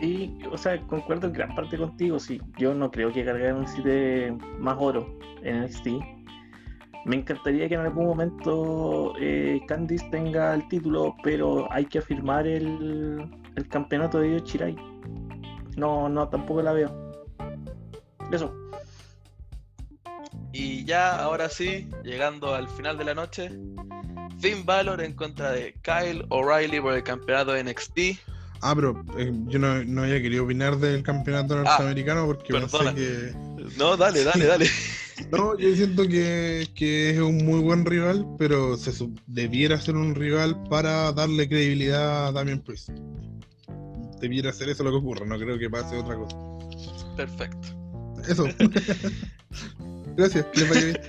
[0.00, 2.18] Y, o sea, concuerdo en gran parte contigo.
[2.18, 5.88] Sí, yo no creo que Gargano necesite más oro en NXT.
[7.04, 12.46] Me encantaría que en algún momento eh, Candice tenga el título, pero hay que afirmar
[12.46, 14.76] el, el campeonato de Io Shirai.
[15.76, 17.12] No, no, tampoco la veo.
[18.32, 18.54] Eso.
[20.52, 23.50] Y ya, ahora sí, llegando al final de la noche,
[24.40, 28.29] Finn Balor en contra de Kyle O'Reilly por el campeonato de NXT.
[28.62, 32.92] Ah, pero eh, yo no, no había querido opinar del campeonato norteamericano porque perdona.
[32.92, 33.34] pensé
[33.78, 34.66] No, dale, dale, dale.
[34.66, 34.70] que.
[35.30, 38.90] No, yo siento que, que es un muy buen rival, pero se
[39.26, 42.88] debiera ser un rival para darle credibilidad a Damian Priest.
[44.18, 46.36] Debiera ser eso lo que ocurre, no creo que pase otra cosa.
[47.16, 47.68] Perfecto.
[48.26, 48.44] Eso.
[50.16, 51.00] Gracias, que les vaya bien.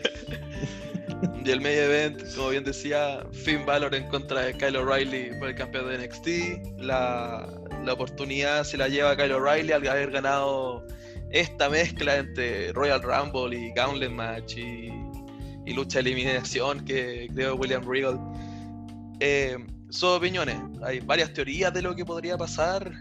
[1.44, 5.50] Y el main event, como bien decía, Finn Balor en contra de Kyle O'Reilly por
[5.50, 6.82] el campeonato de NXT.
[6.82, 7.48] La,
[7.84, 10.86] la oportunidad se la lleva Kyle O'Reilly al haber ganado
[11.32, 14.90] esta mezcla entre Royal Rumble y Gauntlet Match y,
[15.66, 18.20] y lucha de eliminación que creó William Regal.
[19.20, 19.58] Eh,
[20.04, 22.92] opiniones, hay varias teorías de lo que podría pasar.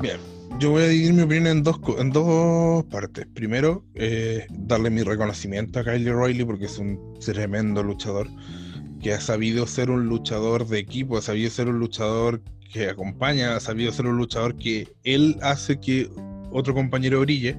[0.00, 0.18] Bien,
[0.58, 3.26] yo voy a dividir mi opinión en dos, en dos partes.
[3.34, 8.28] Primero, eh, darle mi reconocimiento a Kyle O'Reilly porque es un tremendo luchador
[9.00, 13.56] que ha sabido ser un luchador de equipo, ha sabido ser un luchador que acompaña,
[13.56, 16.10] ha sabido ser un luchador que él hace que
[16.52, 17.56] otro compañero brille.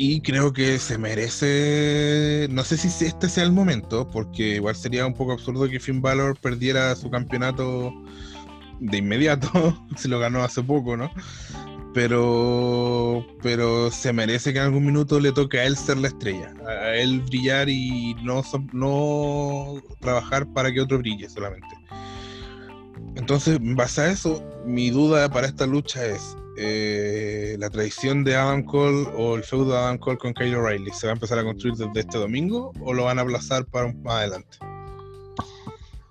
[0.00, 5.04] Y creo que se merece, no sé si este sea el momento, porque igual sería
[5.04, 7.92] un poco absurdo que Finn Balor perdiera su campeonato
[8.78, 11.10] de inmediato, se lo ganó hace poco, ¿no?
[11.94, 16.52] Pero, pero se merece que en algún minuto le toque a él ser la estrella,
[16.66, 18.42] a él brillar y no,
[18.72, 21.66] no trabajar para que otro brille solamente.
[23.16, 28.36] Entonces, en base a eso, mi duda para esta lucha es eh, la tradición de
[28.36, 30.90] Adam Cole o el feudo de Adam Cole con Kyle O'Reilly.
[30.92, 33.92] ¿Se va a empezar a construir desde este domingo o lo van a aplazar para
[33.92, 34.58] más adelante?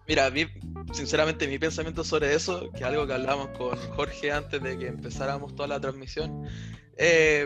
[0.08, 0.48] Mira, mi-
[0.94, 4.88] sinceramente mi pensamiento sobre eso, que es algo que hablamos con Jorge antes de que
[4.88, 6.48] empezáramos toda la transmisión,
[6.98, 7.46] eh,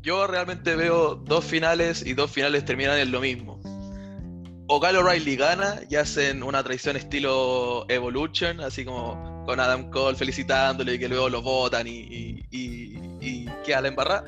[0.00, 3.60] yo realmente veo dos finales y dos finales terminan en lo mismo.
[4.68, 10.16] O Kyle O'Reilly gana y hacen una traición estilo Evolution, así como con Adam Cole
[10.16, 14.24] felicitándole y que luego lo votan y, y, y- y queda la embarrada.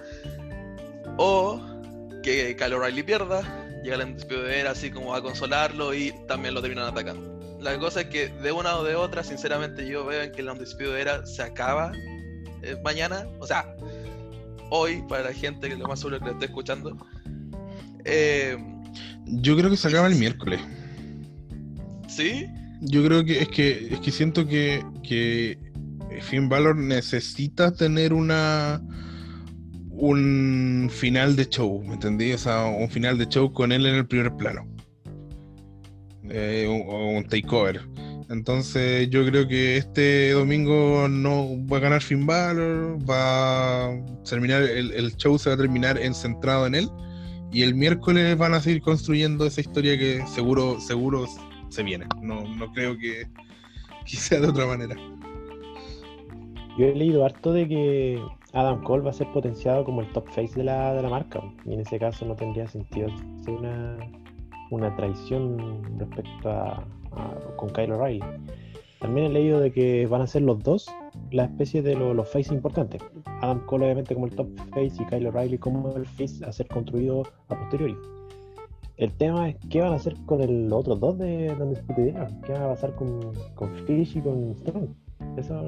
[1.17, 1.61] O
[2.23, 6.61] que Kyle O'Reilly pierda llega el Undisputed Era así como a consolarlo y también lo
[6.61, 7.33] terminan atacando.
[7.61, 10.49] La cosa es que de una o de otra, sinceramente yo veo en que el
[10.49, 11.93] Undisputed Era se acaba
[12.63, 13.75] eh, mañana, o sea,
[14.71, 16.97] hoy para la gente que lo más seguro que lo esté escuchando.
[18.05, 18.57] Eh,
[19.27, 20.61] Yo creo que se acaba el miércoles.
[22.09, 22.47] ¿Sí?
[22.81, 25.59] Yo creo que es que es que siento que, que
[26.23, 28.83] Finn Balor necesita tener una
[29.97, 32.33] un final de show, ¿me entendí?
[32.33, 34.67] O sea, un final de show con él en el primer plano.
[36.29, 37.81] Eh, un takeover.
[38.31, 44.63] Entonces yo creo que este domingo no va a ganar Finn Balor, va a terminar,
[44.63, 46.89] el, el show se va a terminar en, centrado en él.
[47.53, 51.27] Y el miércoles van a seguir construyendo esa historia que seguro, seguro
[51.69, 52.07] se viene.
[52.21, 53.29] No, no creo que,
[54.07, 54.97] que sea de otra manera.
[56.77, 58.21] Yo he leído harto de que
[58.55, 61.41] Adam Cole va a ser potenciado como el top face de la, de la marca.
[61.65, 63.09] Y en ese caso no tendría sentido
[63.45, 63.97] ser una,
[64.71, 65.59] una traición
[65.99, 68.21] respecto a, a- con Kyle O'Reilly.
[69.01, 70.87] También he leído de que van a ser los dos
[71.31, 73.03] la especie de lo- los face importantes.
[73.43, 76.69] Adam Cole obviamente como el top face y Kyle O'Reilly como el face a ser
[76.69, 77.97] construido a posteriori.
[78.97, 81.81] El tema es qué van a hacer con el- los otros dos de donde
[82.47, 83.21] ¿Qué va a pasar con,
[83.57, 84.89] con Fish y con Strong?
[85.37, 85.61] Esa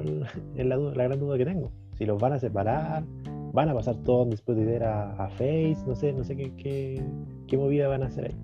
[0.55, 1.69] es la gran duda que tengo.
[1.97, 3.03] Si los van a separar,
[3.53, 7.03] van a pasar todos después de ir a, Face, no sé, no sé qué, qué,
[7.47, 8.35] qué movida van a hacer ahí.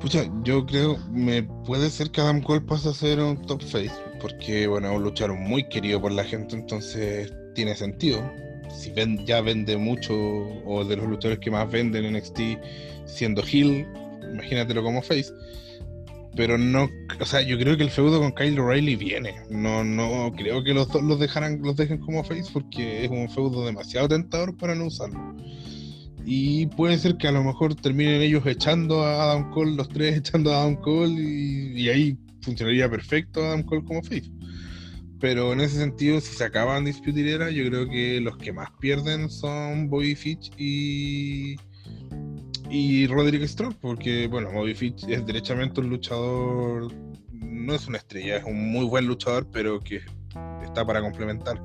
[0.00, 3.90] Pucha, yo creo, me puede ser que Adam Cole pase a ser un top face,
[4.20, 8.22] porque bueno, es un luchador muy querido por la gente, entonces tiene sentido.
[8.70, 12.40] Si ven, ya vende mucho, o de los luchadores que más venden en NXT
[13.06, 13.88] siendo heel,
[14.32, 15.32] imagínatelo como face.
[16.36, 16.88] Pero no,
[17.20, 19.34] o sea, yo creo que el feudo con Kyle O'Reilly viene.
[19.50, 23.28] No, no creo que los dos los dejaran, los dejen como face porque es un
[23.28, 25.34] feudo demasiado tentador para no usarlo.
[26.30, 30.18] Y puede ser que a lo mejor terminen ellos echando a Adam Cole, los tres
[30.18, 34.30] echando a Adam Cole, y, ahí funcionaría perfecto Adam Cole como face.
[35.20, 38.68] Pero en ese sentido, si se acaban Disputed Era, yo creo que los que más
[38.78, 41.56] pierden son Bobby Fitch y,
[42.70, 46.92] y Roderick Strong, porque bueno, Bobby Fitch es derechamente un luchador,
[47.32, 50.00] no es una estrella, es un muy buen luchador, pero que
[50.62, 51.62] está para complementar.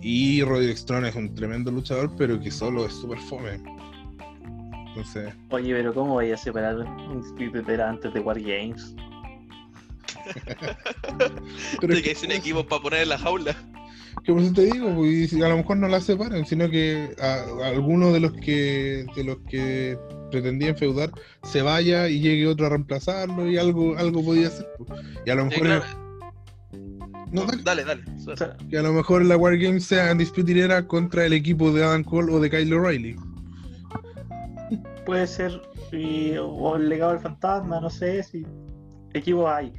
[0.00, 3.60] Y Roderick Strong es un tremendo luchador, pero que solo es súper fome.
[4.88, 8.94] Entonces, Oye, pero ¿cómo voy a separar Undisputed Era antes de War Games?
[11.80, 13.56] pero de es que sin equipos para poner en la jaula.
[14.24, 17.14] Que por eso te digo, pues, y a lo mejor no la separan, sino que
[17.20, 19.98] a, a alguno de los que de los que
[20.30, 21.10] pretendían feudar
[21.42, 24.66] se vaya y llegue otro a reemplazarlo y algo algo podía hacer.
[24.78, 24.90] pues.
[25.26, 25.84] Y a lo Sí, mejor claro.
[27.32, 27.62] no, dale.
[27.62, 28.02] Dale, dale.
[28.26, 31.72] O sea, que a lo mejor la War Games sea Undisputed Era contra el equipo
[31.72, 33.16] de Adam Cole o de Kyle O'Reilly.
[35.04, 35.60] puede ser
[35.92, 38.46] y, o el legado del fantasma, no sé si
[39.14, 39.72] equipos hay.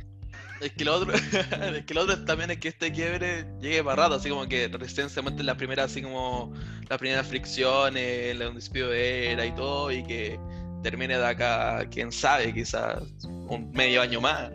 [0.64, 1.14] Es que lo otro,
[1.76, 4.68] es que lo otro también es que este quiebre llegue para rato, así como que
[4.68, 6.54] recientemente muestre la primera, así como
[6.90, 10.40] las primeras fricciones, la despido de era y todo, y que
[10.82, 14.52] termine de acá, quién sabe, quizás un medio año más.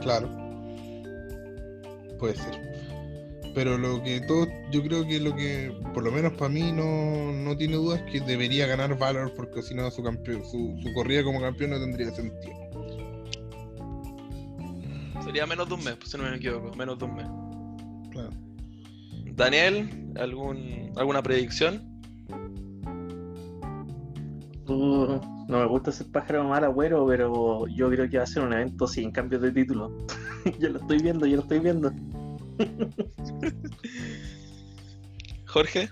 [0.00, 0.28] Claro.
[2.18, 2.70] Puede ser.
[3.54, 7.32] Pero lo que todo, yo creo que lo que, por lo menos para mí, no,
[7.32, 10.94] no tiene duda es que debería ganar Valor porque si no su campeón, su, su
[10.94, 12.59] corrida como campeón no tendría sentido.
[15.30, 17.26] Sería menos de un mes, pues, si no me equivoco, menos de un mes.
[18.10, 18.30] Claro.
[19.36, 21.88] Daniel, ¿algún, ¿alguna predicción?
[24.66, 28.42] Uh, no me gusta ser pájaro mal agüero, pero yo creo que va a ser
[28.42, 29.96] un evento sin cambios de título.
[30.58, 31.92] yo lo estoy viendo, yo lo estoy viendo.
[35.46, 35.90] Jorge,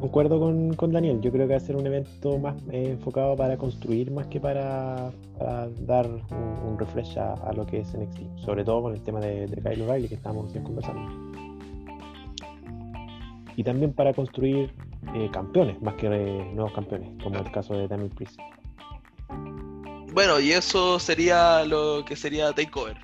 [0.00, 3.36] Concuerdo con, con Daniel, yo creo que va a ser un evento más eh, enfocado
[3.36, 7.94] para construir más que para, para dar un, un refresh a, a lo que es
[7.94, 11.02] NXT, sobre todo con el tema de, de Kyle O'Reilly que estamos recién conversando.
[13.56, 14.72] Y también para construir
[15.14, 18.38] eh, campeones, más que eh, nuevos campeones, como el caso de Daniel Priest.
[20.14, 22.96] bueno, y eso sería lo que sería Takeover.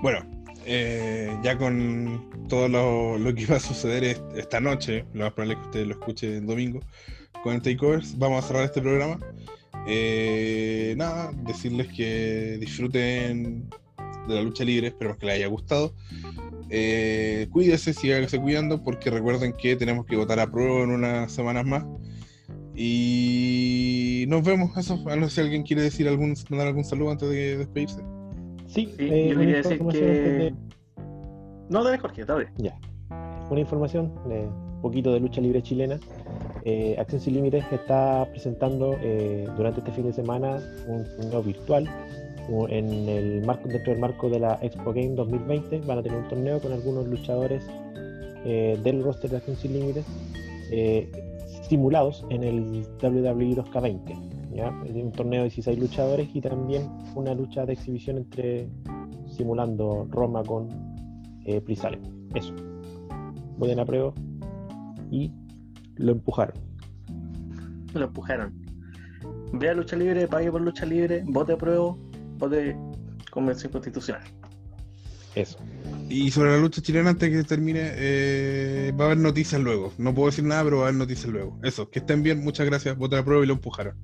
[0.00, 0.33] Bueno,
[0.66, 5.54] eh, ya con todo lo, que va a suceder es- esta noche, lo más probable
[5.54, 6.80] es que ustedes lo escuchen el domingo,
[7.42, 9.18] con el Takeovers, vamos a cerrar este programa.
[9.86, 13.68] Eh, nada, decirles que disfruten
[14.28, 15.94] de la lucha libre, esperemos que les haya gustado.
[16.70, 21.66] Eh, cuídese, síganse cuidando, porque recuerden que tenemos que votar a prueba en unas semanas
[21.66, 21.84] más.
[22.74, 25.02] Y nos vemos, eso.
[25.08, 28.02] A no sé si alguien quiere decir algún, mandar algún saludo antes de despedirse.
[28.74, 29.98] Sí, Sí, eh, yo quería decir que.
[29.98, 30.54] de-
[31.70, 32.48] No, dale Jorge, dale.
[32.58, 32.76] Ya.
[33.50, 34.46] Una información, eh,
[34.76, 35.98] un poquito de lucha libre chilena.
[36.66, 41.88] eh, Acción Sin Límites está presentando eh, durante este fin de semana un torneo virtual
[42.68, 45.80] en el marco, dentro del marco de la Expo Game 2020.
[45.86, 47.62] Van a tener un torneo con algunos luchadores
[48.46, 50.04] eh, del roster de Acción Sin Límites
[50.70, 51.10] eh,
[51.68, 54.18] simulados en el WWE 2K20.
[54.54, 54.70] ¿Ya?
[54.70, 58.68] Un torneo de 16 luchadores y también una lucha de exhibición entre
[59.28, 60.68] simulando Roma con
[61.44, 62.00] eh, Prisale.
[62.34, 62.54] Eso.
[63.58, 64.12] Voy en la prueba
[65.10, 65.32] y
[65.96, 66.54] lo empujaron.
[67.92, 68.52] Lo empujaron.
[69.52, 71.94] Vea lucha libre, pague por lucha libre, vote a prueba,
[72.38, 72.76] vote
[73.30, 74.22] convención constitucional.
[75.34, 75.58] Eso.
[76.08, 79.92] Y sobre la lucha chilena, antes que termine, eh, va a haber noticias luego.
[79.98, 81.58] No puedo decir nada, pero va a haber noticias luego.
[81.62, 82.96] Eso, que estén bien, muchas gracias.
[82.96, 83.96] Voten a prueba y lo empujaron.